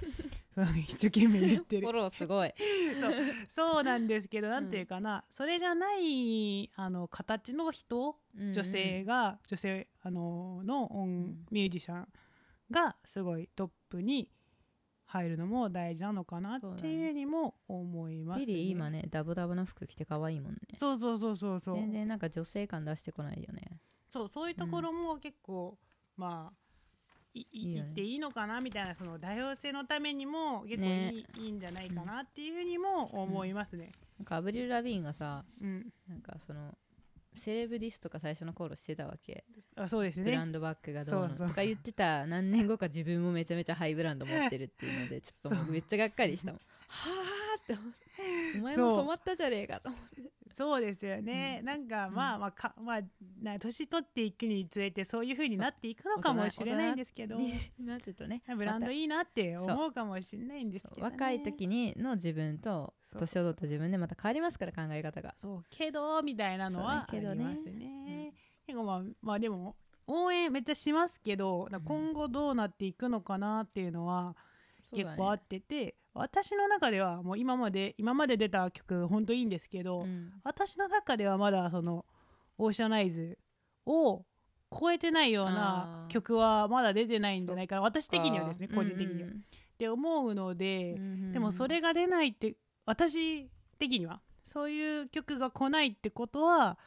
[0.88, 1.88] 一生懸命言ってる。
[2.14, 2.54] すごい。
[3.00, 3.14] そう
[3.50, 12.08] そうなんですけどなんていうかな、それじゃないあの形の人女性が、女性あのの音、んミュージシャン
[12.70, 14.30] がすごいトップに
[15.06, 20.60] 入るのも大事なのかなっていうふうにも思います、ね、ビリー今ねダボダボの服着て可愛いもんね。
[20.78, 21.76] そうそうそうそうそう。
[21.76, 23.80] 全然なんか女性感出してこないよね
[24.14, 25.76] そうそういうところも結構、
[26.16, 26.64] まあ
[27.34, 27.84] いいいいよね。
[27.86, 31.24] 言っていいのかなみたいなその多様性のためにも結構いい,、ね。
[31.40, 33.92] いいんじゃないかなっていうふうにも思いますね。
[34.20, 36.78] なんかアブリル・ラビーンがさうん、なんかその
[37.34, 39.46] セレブディスとか最初の頃してたわけ、
[39.76, 40.26] あそうですね。
[40.26, 46.62] ブランドバッグがどうのとか言ってた何年後か自分もめちゃめちゃハイブランド持ってるっていうのでちょっとめっちゃがっかりしたもん。
[46.88, 47.10] は
[47.58, 48.60] あって思って。
[48.60, 50.22] お前も染まったじゃねえかと思って
[50.58, 51.66] そうですよね、うん。
[51.66, 52.14] なんかうん。
[52.16, 53.02] まあまあかまあ
[53.42, 57.98] な年取っていくにつれてそういう風になっていくのかもしれないんですけど、にな。
[57.98, 65.36] っとね ブランドまいいなって思うかもしれないんですたけど、ね、若い時にの自分と年を取った自分でまた変わりますから考え方が。
[65.38, 68.34] そうけどみたいなのはありますね。
[68.66, 69.76] 結構まあまあでも
[70.08, 74.36] 応援めっちゃしますけど今後どうなっていくのかなっていうのは
[74.92, 80.32] 結構あってて、私の中ではもう今まで今まで出た曲本当いいんですけど、うん。
[80.44, 82.06] 私の中ではまだその
[82.58, 83.38] オーシャナイズ
[83.86, 84.24] を
[84.72, 87.82] 超えてないような曲はまだ出てないんじゃないかな。
[87.82, 89.30] 私的にはですね個人的には。
[89.30, 89.44] うん
[89.74, 92.56] って思うのでうん、うんでもそれが出ないって
[92.86, 93.50] 私
[93.80, 96.78] 的にはそういう曲が来ないってことは、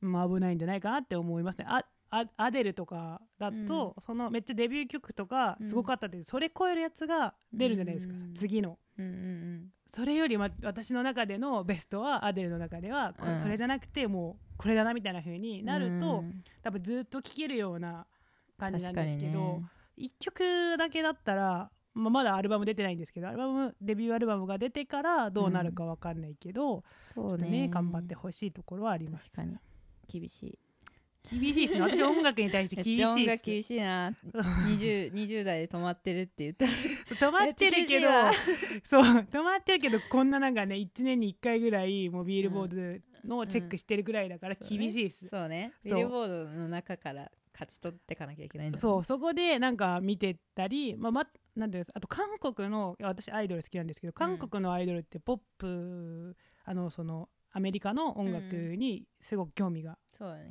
[0.00, 1.64] まあ、危ないんじゃないかなって思いますね。
[1.68, 8.78] ああアデルとかだと、そのめっちゃデビュー曲とかすごかったって、それ超えるやつが出るじゃないですか、うん次の。
[8.98, 16.44] うんうんそれより、ま、私の中でのベストはアデルの中では、それじゃなくてもうこれだなみたいな風になると、うん。
[16.62, 18.06] 多分ずっと聴けるような
[18.56, 19.64] 感じなんですけど、にね。
[19.98, 29.30] 1曲だけだったら、まあ、まだアルバム出てないんですけどアルバムデビューアルバムが出てからどうなるかわかんないけど、そうちょっとね頑張ってほしいところはあります。
[29.30, 29.58] 確かに。
[30.06, 30.58] 厳しい
[31.28, 31.80] 厳しいですね。
[31.82, 33.42] 私音楽に対して厳しいです。
[33.44, 34.10] 厳しいな。
[34.32, 36.72] 20, 20 代で止まってるって言ったら。
[36.72, 38.08] 止まってるけど
[38.88, 44.68] そう止まってるけどこんななんかね1年に1回ぐらいもうビールボードのチェックしてるぐらいだからうん。
[44.78, 45.72] 厳しいです、そうね。
[45.84, 45.94] そう。
[45.94, 59.98] ビルボードの中から勝ち取っていかなきゃいけないんだそうそこでなんか見てたり、まあま、なんていうあと韓国の私アイドル好きなんですけど韓国のアイドルってポップあのそのアメリカの音楽にすごく興味が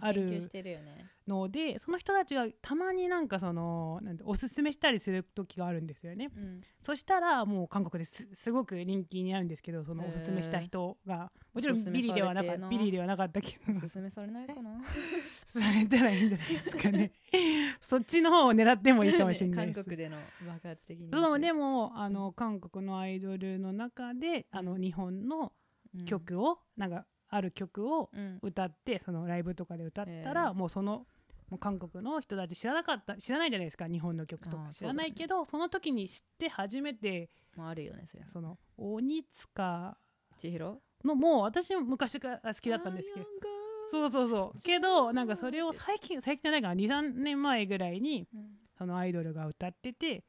[0.01, 1.05] ある研究してるよね。
[1.29, 6.29] のでその人たちがたまになんかそのなんておすすめしたりする時があるんですよね。
[6.35, 6.61] うん。
[6.81, 11.31] そしたらもう韓国ですすごく人気になるんですけどそのおすすめした人が。
[11.53, 13.77] もちろんビリではなかったビリではなかったけど。
[13.77, 14.81] おすすめされないかな？
[15.45, 17.11] されたらいいんじゃないですかね。
[17.79, 19.75] そっちの方を狙ってもいいかもしれないです。
[19.75, 21.11] 韓国での爆発的に。
[21.11, 25.53] そうでもあの韓国のアイドルの中であの日本の
[26.05, 28.39] 曲を、なんかある曲をうん。
[28.41, 31.05] 歌ってそのライブとかで歌ったら、へもうその
[31.49, 34.69] もう韓国の人たち知らなかった知らないじゃないですか日本の曲とか。
[34.71, 39.97] 知らないけどそ,、の時に知って初めてもあるよねその鬼塚
[40.37, 40.81] 千尋？
[41.03, 43.25] のもう私も昔から好きだったんですけど。
[43.91, 44.61] そうそうそう。
[44.61, 48.59] けどなんかそれを最近最近じゃないかな23年前ぐらいにうん。
[48.77, 50.23] そのアイドルが歌ってて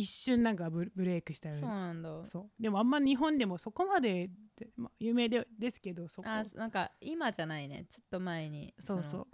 [0.00, 2.24] 一瞬なんかブブレイクしたよねそうなんだ。
[2.24, 2.62] そう。
[2.62, 6.28] でもあんま日本でもそこまでで、まあ、有名でですけどそこ。
[6.28, 7.84] あなんか今じゃないね。
[7.90, 9.26] ちょっと前にそうその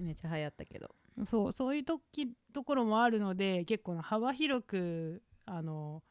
[0.00, 0.94] めっちゃ流行ったけど。
[1.18, 6.02] うそうそういう時ところもあるので結構な幅広くあの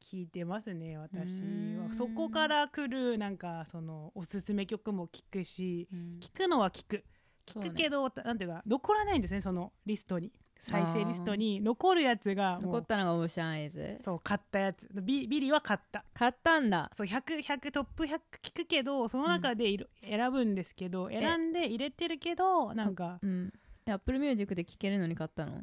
[0.00, 1.42] 聞いてますね私
[1.78, 1.94] は。
[1.94, 6.18] そこから来るなんかそのおすすめ曲も聞くしうん。
[6.20, 7.04] 聞くのは聞く。
[7.46, 10.32] 聞くけど、なんていうか残らないんですねそのリストに
[10.62, 14.88] 再生リストに残るやつがも残うったのがオーシャンアイズそう買ったやつ。
[14.94, 16.04] ビビリは買った。
[16.14, 16.88] 買ったんだ。
[16.94, 23.52] そう100 100トップ100聞くけどその中でいろ、選ぶんですけど選んで入れてるけどなんかうん。
[23.86, 25.62] アップルミュージックで聴けるのに買ったの？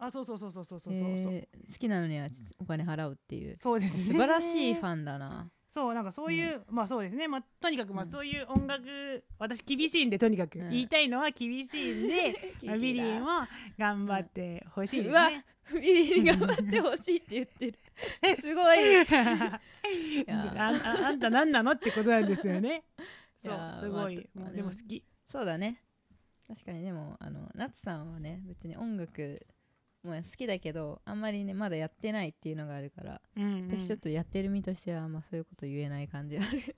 [0.00, 2.26] あそうそうそうそうそうそうそう、えー好きなのには
[2.58, 3.56] お金払うっていう。
[3.56, 4.02] そうですね。
[4.04, 7.28] 素晴らしいファンだなそうなんかそういう、まあそうですね。
[7.28, 8.10] まあとにかくまあうん。
[8.10, 10.70] そういう音楽、私厳しいんでとにかく、うん。
[10.70, 13.26] 言いたいのは厳しいんで まあビリーも
[13.78, 15.44] 頑張ってほしいですね、
[15.74, 17.78] ビリー頑張ってほしいって言ってる。
[18.40, 18.94] すごい。
[20.26, 20.40] や。
[20.56, 20.72] あ
[21.04, 22.84] ああんた何なのってことなんですよね。
[23.44, 25.04] そうすごい、まあでも好き。
[25.30, 25.82] そうだね。
[26.46, 29.46] 確かにでもあの夏さんはね別に音楽
[30.04, 33.60] も好きだけどあんまりねまだやってないっていうのがあるから、うんうん。
[33.78, 36.76] 私ちょっとやってる身としてはあんまそういうこと言えない感じある。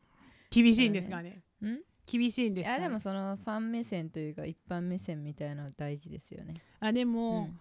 [0.50, 1.42] 厳しいんですかね？
[1.62, 1.78] ん？
[2.06, 6.54] 厳しいんですか、ね、いやでもそのファン目線というか一般目線みたいなの大事ですよね。
[6.80, 7.60] あでうも、ん。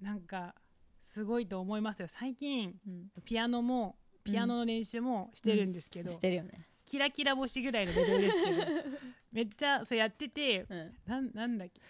[0.00, 0.54] なんか
[1.02, 2.08] すごいと思いますよ。
[2.08, 3.10] 最近うん。
[3.24, 6.66] ピアノもピアノの練習もしてるんですけど、してるよね。
[6.84, 8.98] キラキラ星ぐらいのレベルですけど
[9.32, 10.92] めっちゃそうやっててうん。
[11.06, 11.80] なんなんだっけ？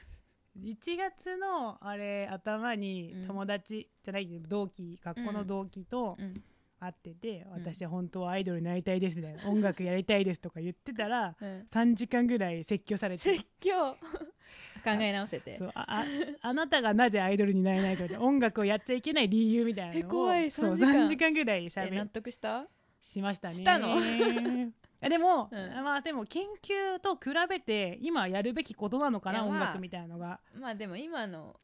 [0.63, 3.27] 1月のあれ頭にうん。
[3.27, 6.43] 友達じゃない同期学校の同期とうん。
[6.81, 11.67] 会ってて、ん私は本当はアイドルになりたいですみたいな音楽やりたいですとか言ってたらうん。
[11.73, 13.33] 3時間ぐらい説教されて。
[13.37, 13.97] 説教。
[14.85, 15.59] 考え直せて。
[15.59, 16.05] そうああ
[16.41, 22.69] あなたがなぜアイドルになれないか音楽をやっちゃいけない理由みたいなのをえ怖いそう3時間3時間ぐらいしゃべえ納得した？
[23.01, 23.55] しましたね。
[23.55, 23.97] したの？
[25.01, 25.85] でも、うん。
[25.85, 31.61] まあでも研究と比べて今やるべきことなのかなまあ音楽みたいなのが、まあでも今の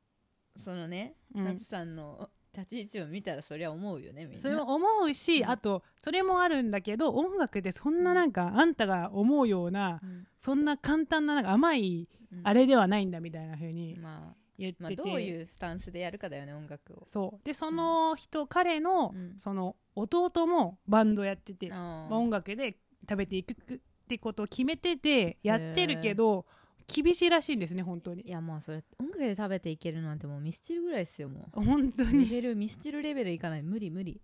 [0.57, 1.45] そのね、うん。
[1.45, 4.41] 夏さんの 立ち位置を見たらそりゃ思うよねみんな。
[4.41, 5.51] それを思うし、うん。
[5.51, 10.26] あとそれもあるんだけど音楽でそんななんか、あんたが思うようなうん。
[10.37, 12.41] そんな簡単ななんか甘いうん。
[12.45, 17.07] あれではないんだみたいな風にまあ言ってて、まあ、どういうスタンスでやるかだよね音楽を。
[17.09, 17.45] そう。
[17.45, 19.37] でその人、彼の、うん。
[19.39, 22.76] その弟もバンドやってて、あまあ音楽で
[23.09, 23.79] 食べていくっ
[24.09, 26.47] てことを決めててやってるけど
[26.87, 28.23] 厳しいらしいんですね本当に。
[28.23, 31.61] いやもうそれ音楽で食べていけるなんてもうミスチルぐらいですよもう。
[31.61, 32.27] レ本当に。
[32.27, 33.63] ベルミスチルレベルいかない。
[33.63, 34.21] 無理無理。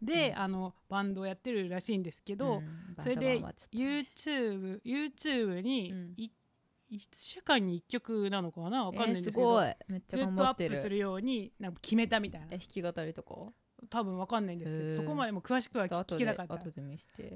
[0.00, 0.38] で、うん。
[0.38, 2.96] あのバンドをやってるらしいんですけど、うん。
[3.00, 3.40] それで
[3.72, 6.14] YouTube, YouTube にうん。
[6.16, 6.30] い、
[6.90, 9.92] 1週間に1曲なのかなわかんないんですけど、えーすごい。
[9.92, 12.46] めっちゃずっとアップするようになんか決めたみたいな。
[12.50, 13.52] え弾き語りとか
[13.90, 16.56] 多分わかんないんですけどそこまでも詳しくは聞けなかった。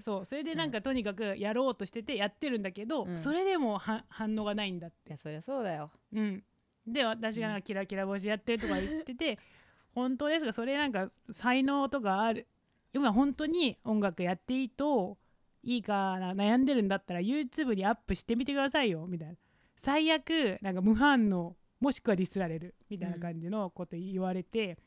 [0.00, 0.24] そう。
[0.24, 3.18] それでなんかとにかくやろうとしててやってるんだけど、うん。
[3.18, 5.10] それでもは反応がないんだって。
[5.10, 5.90] いやそりゃそうだよ。
[6.12, 6.42] うん、
[6.86, 9.38] で私がなんかキラキラ星やってるとか言ってて
[9.94, 12.46] 本当ですがそれなんか才能とかある？
[12.92, 15.18] 今本当に音楽やっていいと
[15.62, 19.06] いいかな悩んでるんだったら YouTube にアップしてみてくださいよ。
[19.06, 19.34] みたいな。
[19.74, 22.74] 最悪なんか無反応もしくはディスられる。
[22.88, 24.78] みたいな感じのこと言われて、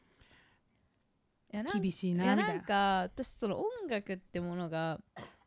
[1.52, 2.48] 厳しいいやなみたな。
[2.48, 5.00] ないんか私その音楽ってものが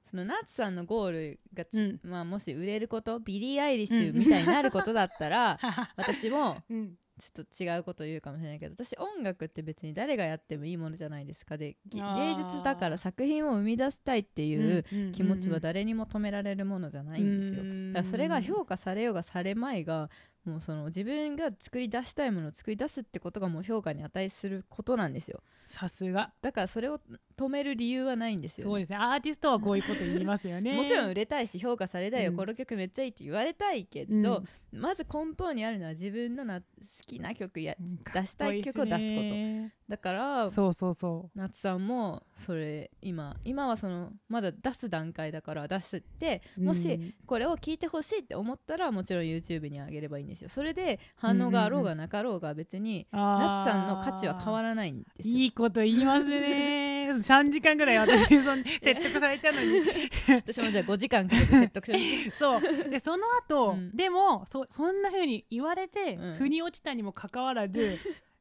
[0.05, 2.11] そのナッツさんのゴールがつ、うん。
[2.11, 5.59] まあ、もし売れることビリー・アイリッシュみたいになることだったら、
[5.97, 6.95] 私もうん。
[7.19, 11.57] ちょっと違うこと言うかもしれないけど私音楽って別に誰がやってもいいものじゃないですか。
[11.57, 12.01] で芸
[12.35, 17.63] 術だから作品を生み出したいっていう気持ちは誰にも止められるものじゃないんですよ。
[17.93, 20.11] だからそれが評価されようがされまいが
[20.45, 25.40] もうその自分が作り出したいものを作り出すってことがもう評価に値することなんですよ。
[25.68, 26.32] さすが。
[26.43, 27.01] だからそれを
[27.36, 28.97] 止める理由はないんですよ、ね、そうですね。
[28.97, 30.76] アーティストはこういうこと言いますよね。
[30.76, 32.36] もちろん売れたいし評価されたいよ、うん。
[32.36, 34.22] この曲めっちゃいいって言われたいけうん。
[34.22, 36.66] ど、まず根本にあるのは自分のな好
[37.07, 37.99] きな曲やうん。
[37.99, 39.68] 出したい曲を出すこと。
[39.68, 50.49] こだからとそうそうそ夏さんもそれ今今はそのまだ出す段階だから出してうもしうんこれを聞いてほしいって思ったらもちろん YouTube に上げればいいんですよ。
[50.49, 55.37] それで反応があろうがなかろうが別に夏さんの価値は変わらないんですよ。
[55.37, 57.11] いいこと言いますね。
[57.12, 59.83] 3時間ぐらい私その説得されたのに。
[60.47, 62.61] 私もじゃあ5時間かけて説得し そう。
[62.91, 63.97] でその後、うん。
[63.97, 66.37] でもそそんな風に言われて、うん。
[66.37, 67.99] 腑に落ちたにもかかわらず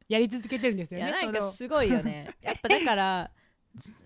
[0.07, 2.29] やり続けてるんですいよねやなんかすごいよね。
[2.41, 3.31] やっぱだから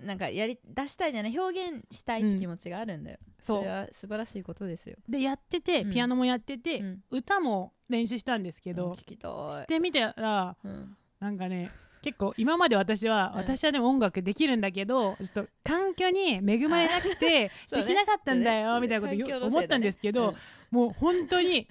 [0.03, 3.59] なんかやり出したいんじゃない表現したいって気持ちがあるんだよ、そう。
[3.59, 4.95] それは素晴らしいことですよ。
[5.09, 5.91] でやっててうん。
[5.91, 7.03] ピアノもやってて、うん。
[7.11, 9.51] 歌も練習したんですけうんど、聞きたい。
[9.51, 10.97] してみたらうん。
[11.19, 13.39] なんかね結構今まで私は、うん。
[13.39, 20.35] 私はでも音楽できるんだけどちょっと環境に恵まれなくて、 できなかったんだよ、みたいなこと思ったんですけど、うん。
[20.69, 21.67] もう本当に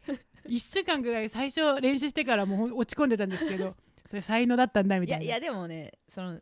[0.49, 3.75] 1週間ぐらい最初練習してからもう落ち込んでたんですけど
[4.07, 5.25] それ才能だったんだみたいな。
[5.25, 6.41] いやいやでもねその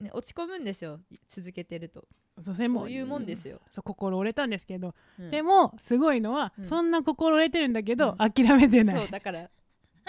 [0.00, 1.00] ね落ち込むんですよ。
[1.28, 2.04] 続けてると。
[2.42, 5.30] そうそういうもんですよ、そう心折れたんですけど、うん。
[5.30, 6.64] でもすごいのは、うん。
[6.64, 8.30] そんな心折れてるんだけど、うん。
[8.30, 8.96] 諦めてない。
[8.96, 9.50] そうだから。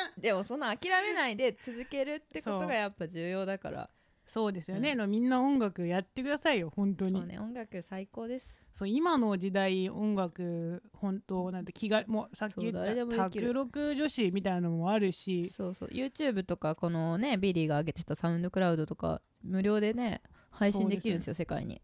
[0.17, 3.89] でもその諦めないで続けるってことがやっぱ重要だから。
[4.25, 4.97] そうですよね、うん。
[4.99, 7.11] のみんな音楽やってくださいよ本当に。
[7.11, 8.63] そうね音楽最高です。
[8.71, 15.49] そう今の時代音楽本当なんて気がもうさっき言った卓録女子みたいなのもあるし。
[15.49, 15.89] そうそう。
[15.89, 21.81] YouTube とかこのねビリーが上げてたサウンドクラウドとか無料でね配信できるんですよ世界に。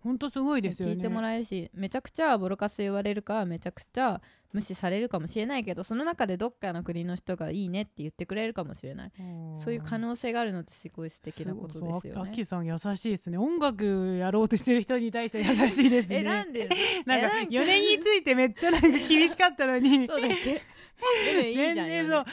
[0.00, 0.94] 本当すごいですよね。
[0.94, 4.20] 聞いてもらえるしめちゃくちゃボロカス言われるかめちゃくちゃ
[4.54, 9.12] 無視されるかもしれないけどその中でどっかの国の人がいいねって言ってくれるかもしれない。
[9.18, 9.60] うん。
[9.60, 13.36] そういう可能性があるのってすごい素敵なことですよそうあねきさん優しいですね。
[13.36, 16.16] 音楽やろうとしてる人に対して優しいですね。
[16.20, 16.68] えなんで？
[17.04, 20.06] なんかえなん4年についてめっちゃなんか厳しかったのに。
[20.06, 20.62] そうだっけ
[21.34, 22.24] 全然そう。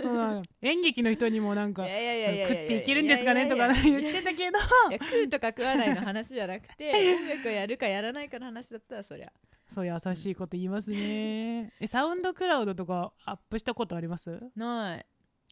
[0.00, 4.58] そう演劇の人にもなんか食っていけるんですかねとか言ってたけど。
[5.04, 9.32] 食うとか食わないの話じゃなくて 音楽をやるかやらないかの話だったらそりゃ
[9.74, 11.72] そう優しいこと言いますね。
[11.80, 14.40] えサウンドクラウドとかアップしたことあります？
[14.56, 15.06] ない。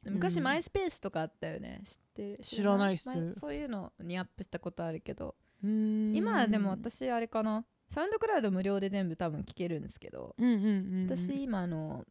[0.05, 0.45] 昔、うん。
[0.45, 1.83] マイスペースとかあったよね。
[1.85, 2.39] 知ってる？
[2.43, 3.09] 知らないっす。
[3.09, 5.35] まあそういうのにアップしたことあるけど。
[5.63, 7.65] 今はでも私あれかな。
[7.91, 10.71] サウンドクラウド無料で全部多分聞けるんですけど、うんうんうんう
[11.07, 11.07] ん。
[11.07, 12.05] 私今あの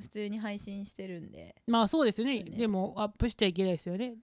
[0.00, 2.42] 普通に配信してるんで、まあそうですよね。
[2.44, 2.56] ね。
[2.56, 4.16] でもアップしちゃいけないですよね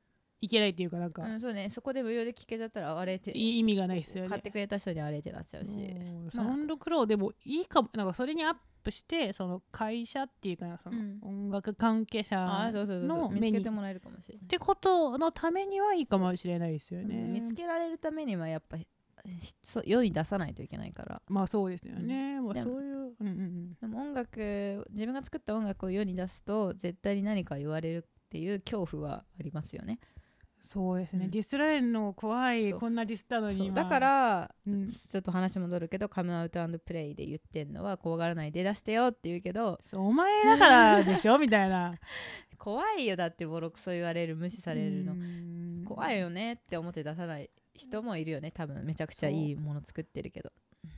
[0.45, 1.69] いけないっていうかなんか、うん、そうね。
[1.69, 4.29] そこで無料で聞けちゃったらあれってい意味がないですよね。
[4.29, 6.53] 買ってくれた人にあれってなっちゃうし、うんサまあ。
[6.53, 7.89] ウンドクラウドでもいいかも。
[7.93, 12.37] なんかそれにアップしてその会社っていうかなそのうん音楽関係者
[12.73, 14.43] の目につけてもらえるかもしれない。
[14.45, 18.85] ってことのためにはいいかもしれないですよね、うん見つけられるためにはやっぱし
[19.63, 21.21] そう世に出さないといけないから。
[21.27, 23.73] まあそうですよね、まあでもそういううんうんうん。
[23.73, 29.99] でも音楽自分が作った音楽を世に出すと絶対に何か言われるっていう恐怖はありますよね
[30.65, 31.31] そうですね、うん。
[31.31, 34.89] ディスられるの怖いこんなディスったのにだからうん。
[34.89, 41.95] ちょっと話戻るけどカムアウトプレイで言ってんのは怖がらないで出してよって言うけどお前だからでしょみたいな。
[42.57, 45.13] 怖いよだってボロクソ言われる無視されるの。
[45.13, 45.85] うん。
[45.87, 48.51] 怖いよねって思って出さない人もいるよね。
[48.51, 50.51] 多分めちゃくちゃいいもの作ってるけど。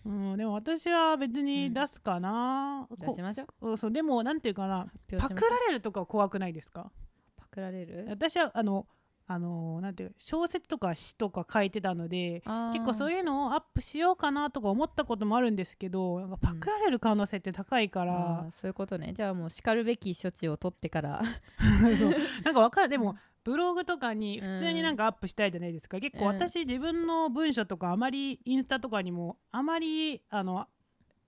[0.05, 3.78] うん、でも私は別に出すかな、出しましょう。
[3.78, 4.91] そうでもなんていうかな。
[5.18, 6.91] パクられるとか怖くないですか？
[7.38, 8.05] パクられる？
[8.09, 8.86] 私はあの
[9.30, 19.12] あのなんていう小説とか詩とか書いてたので結構そういうのをアップしようかなとか思ったこともあるんですけどなんかパクられる可能性って高いから、そういうことね。
[19.14, 21.22] じゃあもうしかるべき処置を取ってから。
[22.44, 22.90] なんかわかる。
[22.90, 30.68] でもブログとかに普通になんかアップしたいじゃないですか、結構うん私自分の文章とかあまりインスタとかにもあまりあの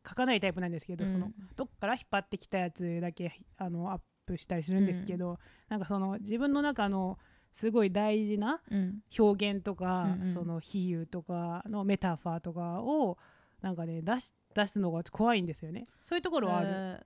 [0.07, 1.11] 書かないタイプなんですけど、うん。
[1.11, 5.37] そのどっから引っ張ってきたやつだけあのアップしたりするんですけど、
[5.67, 7.17] なんかその自分の中の
[7.51, 8.99] すごい大事なうん。
[9.17, 10.33] 表現とか、うんうん。
[10.33, 13.17] その比喩とかのメタファーとかを
[13.61, 15.85] なんかね出し出すのが怖いんですよね。
[16.03, 17.03] そういうところはある、えー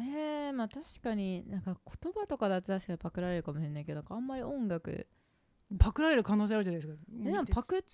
[0.00, 5.06] えーまあ確かになんか言葉とかだと確かにパクられるかもしれないけどあんまり音楽
[5.78, 6.98] パクられる可能性あるじゃないですか。
[7.26, 7.84] えでもパク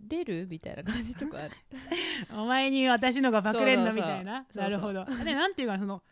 [0.00, 1.50] 出るみたいな感じとかある？
[2.36, 4.46] お前に私のがパクれんのみたいな？
[4.54, 5.04] なるほど。
[5.24, 6.02] でなんていうかその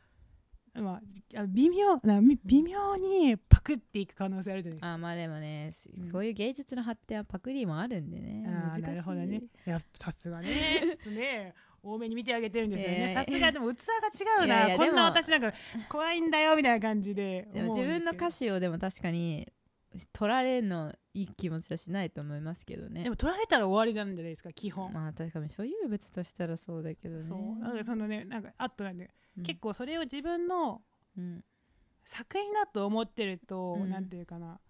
[0.75, 1.01] ま
[1.37, 4.93] あ、あ微妙なみ微妙にパクっていく可能性あるじゃないですか。
[4.93, 6.13] あまあでもねうん。
[6.13, 8.45] こういう芸術の発展はパクリもあるんでね。
[8.47, 8.83] 難しい。
[8.83, 9.43] なるほどね。
[9.67, 10.47] いやさすがね。
[10.87, 11.53] ちょっとね
[11.83, 13.15] 多めに見てあげてるんですよね。
[13.15, 15.53] さすがでも器が違ういやないこんな私なんか
[15.89, 19.53] 怖いんだよみたいな感じででも自分の歌詞をでも確かに
[20.13, 23.03] 取られるのいい気持ちはしないと思いますけどね。
[23.03, 27.25] でも取られたら終わりじゃんじゃないですか基本、まあ確かに所有物としたらそうだけどね。
[27.29, 27.59] そう。
[27.59, 29.43] なのでそのねなんかあとなんで、うん。
[29.43, 30.83] 結構それを自分の
[31.19, 31.45] うん
[32.07, 34.09] 作品だと思ってると、うん。
[34.09, 34.61] ていうかな。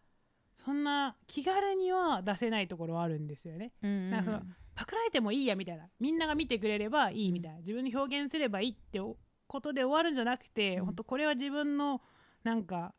[0.54, 3.72] そんな気軽には出せないところはあるんですよね。
[3.82, 4.42] うんうんなんかその
[4.74, 5.88] パクられてもいいやみたいな。
[6.00, 9.00] みんなが見てくれればいいみたいな、自分に表現すればいいって
[9.46, 10.84] ことで終わるんじゃなくて、うん。
[10.86, 12.02] 本当これは自分の
[12.42, 12.94] なんか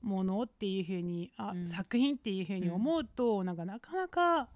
[0.00, 1.68] ものっていう風にあ、うん。
[1.68, 3.56] 作品っていう風に思うと、なん。
[3.56, 4.48] かなかなか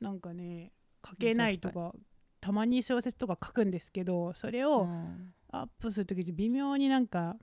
[0.00, 0.72] なんかね
[1.06, 1.94] 書けないとか
[2.40, 5.34] たまに小説とか書くんですけどそれうをん。
[5.50, 7.36] アップする時微妙になんか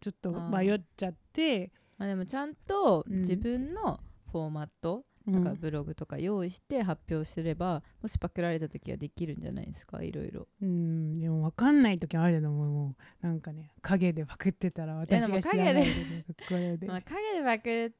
[0.00, 3.20] ちょっと迷っちゃって、まあでもちゃんとうん。
[3.22, 4.00] 自分の
[4.32, 5.34] フォーマットうん。
[5.44, 10.02] とかブログとか用意して発表すればもしパクられた時はできるんじゃないですか？
[10.02, 10.48] いろいろ。
[10.62, 13.26] うん、でも分かんない時あるけどももう。
[13.26, 17.94] なんかね影でパクってたらや私が知らないで影これで、 まあ影でパク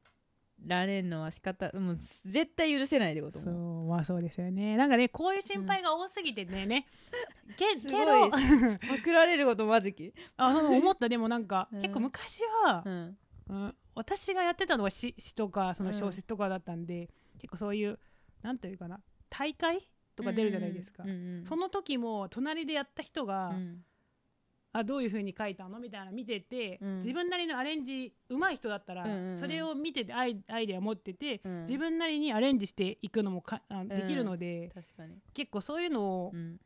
[0.65, 4.77] られるのは仕方もう絶対許せないってことそもうまあそうですよね。
[4.77, 6.85] なんかねこういう心配が多すぎてね、ね
[7.55, 8.29] け すけごい。
[8.31, 8.37] ど
[8.87, 11.09] パクられることまずき、あの思った。
[11.09, 11.81] でもなんか、うん。
[11.81, 13.17] 結構昔はう、ん。
[13.49, 15.95] うん私がやってたのは詩詩とかそのうん。
[15.95, 17.99] 小説とかだったんで、結構そういう
[18.41, 21.45] なんというかな大会とか出るじゃないですか、うんうん。
[21.45, 23.83] その時も隣でやった人が、うん
[24.71, 25.79] あどういう風に書いたの？
[25.79, 26.97] みたいなの見てて、うん。
[26.97, 29.37] 自分なりのアレンジ上手い人だったら、うんうんうん。
[29.37, 31.61] それを見ててアイアイデア持ってて、うん。
[31.61, 36.59] 自分なりにアレンジしていくのもかあできるので、確かに、結構そういうのを、うん。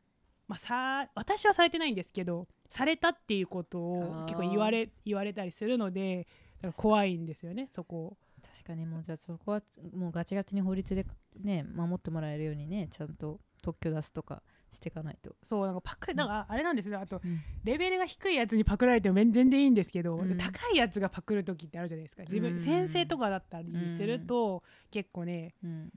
[0.46, 4.24] まあ、さ私はされてないんですけどされたっていうことあをー。
[4.26, 6.26] 結構言われ言われたりするので
[6.76, 8.18] 怖いんですよねそこ。
[8.42, 9.62] 確かにもうじゃあそこは
[9.94, 11.06] もうガチガチに法律で
[11.40, 14.42] ね守ってもらえるようにねちゃんと特許出すとか
[14.72, 17.00] していかないと、そうなんかパクだからあれなんですよ。
[17.00, 17.40] あとうん。
[17.64, 20.36] レベルが低いやつにパクられても全然いいんですけど、うん。
[20.36, 22.24] 高いやつがパクる時ってあるじゃないですか。
[22.24, 22.60] 自分、うん。
[22.60, 25.90] 先生とかだったりすると、結構ねうん、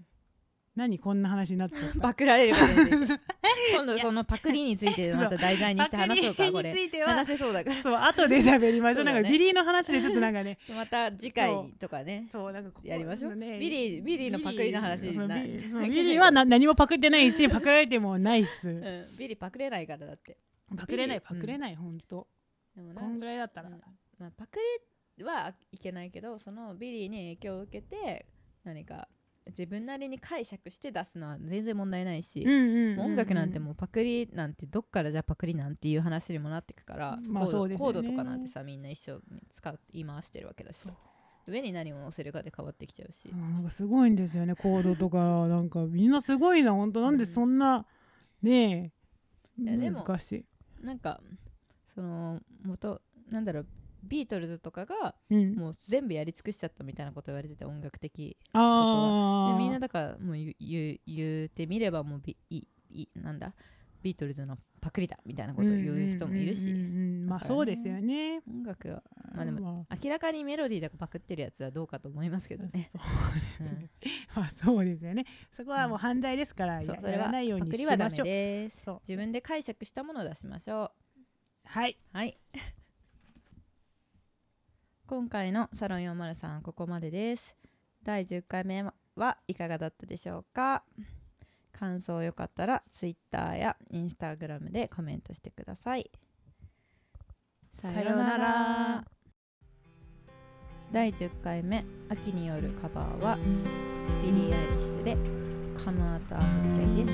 [0.78, 2.00] 何こんな話になっちゃった？
[2.00, 2.54] パクられる
[3.74, 6.70] 今度このパクリについてまた題材にして話そうかこれ。
[6.72, 7.10] については。
[7.10, 9.04] 話せそうだかそう後で喋りましょう。
[9.06, 10.60] なんかビリーの話でちょっとなんかね。
[10.70, 11.50] らまた次回
[11.80, 12.30] とかね。
[12.32, 13.36] そうなんかここやりましょう。
[13.36, 18.70] ねビリービリーのパクリの話ビリーそうビリーは な何もパクってないしパクられてもないっす。
[18.70, 20.38] うん、ビリーパクれないからだって。
[20.78, 22.28] パクれないパクれないほんと。
[22.76, 23.70] でもなこんぐらいだったら。
[23.70, 23.82] うん。
[24.20, 24.60] まあ、パク
[25.18, 28.28] リはいけないけどそのビリーに影響を受けて
[28.64, 29.08] 何か
[29.50, 37.52] 自分なりに解釈して出すのは全然問題ないし、うんうんうん音楽なんてもうパクリなんてどっからじゃあパクリなんていう話にもなってくから、まあね。
[37.52, 40.78] コードとかなんてさみんな一緒に使い回してるわけだし。
[40.78, 40.90] さ
[41.48, 44.56] 上に何を載せるかで変わってきちゃうし、なんかすごいんですよね。
[44.56, 46.74] コードとかなんかみんなすごいな。
[46.74, 47.86] 本当なんでそんな
[48.42, 48.92] ね
[49.58, 50.46] えいやでも難しい。
[50.84, 51.22] なんか
[51.96, 53.68] その元なんだろう
[54.08, 55.56] ビートルズとかがうん。
[55.56, 58.38] もう全部やり尽くしちゃったみたいなこと言われてて音楽的。
[58.54, 63.54] あみんなだからもう言う言う言うてみればもうビいいなんだ？
[64.04, 68.42] ビートルズのパクリだみたいなことを言う人もいるし、うんうんうんうんまあそうですよね。
[68.48, 69.04] 音楽は。
[69.34, 69.98] まあでもまあ。
[70.02, 73.90] 明らかにメロディーとかパクってるやつはどうかと思いますけどね、 そううん。
[74.36, 75.26] まあそうですよね。
[75.58, 78.84] そこはもう犯罪ですから、ややらそれはないようにしパクリはダましょうメです。
[78.86, 79.00] そう。
[79.02, 80.92] 自分で解釈したものを出しましょ
[81.66, 82.38] はい、うはい
[85.08, 87.56] 今回のサロン403ここまでです。
[88.04, 88.84] 第10回目
[89.16, 90.84] はいかがだったでしょうか？
[91.72, 96.12] 感想よかったら Twitter や Instagram でコメントしてください。
[97.82, 99.06] さようなら。
[100.92, 103.38] 第10回目「秋によるカバーは」
[104.22, 105.16] ビリー・アイリッシュで
[105.86, 107.08] 「カムアート・アム・プレイ」です。
[107.08, 107.14] 聴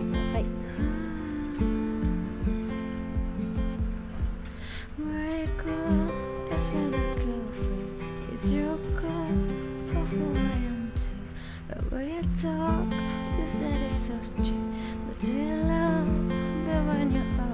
[0.00, 0.38] いてくださ
[7.16, 7.19] い。
[8.42, 9.26] It's your call,
[10.06, 11.02] who I am too.
[11.68, 12.86] But when you talk,
[13.38, 14.54] you said it's so stupid.
[15.06, 16.08] But do you love
[16.64, 17.49] the when you are?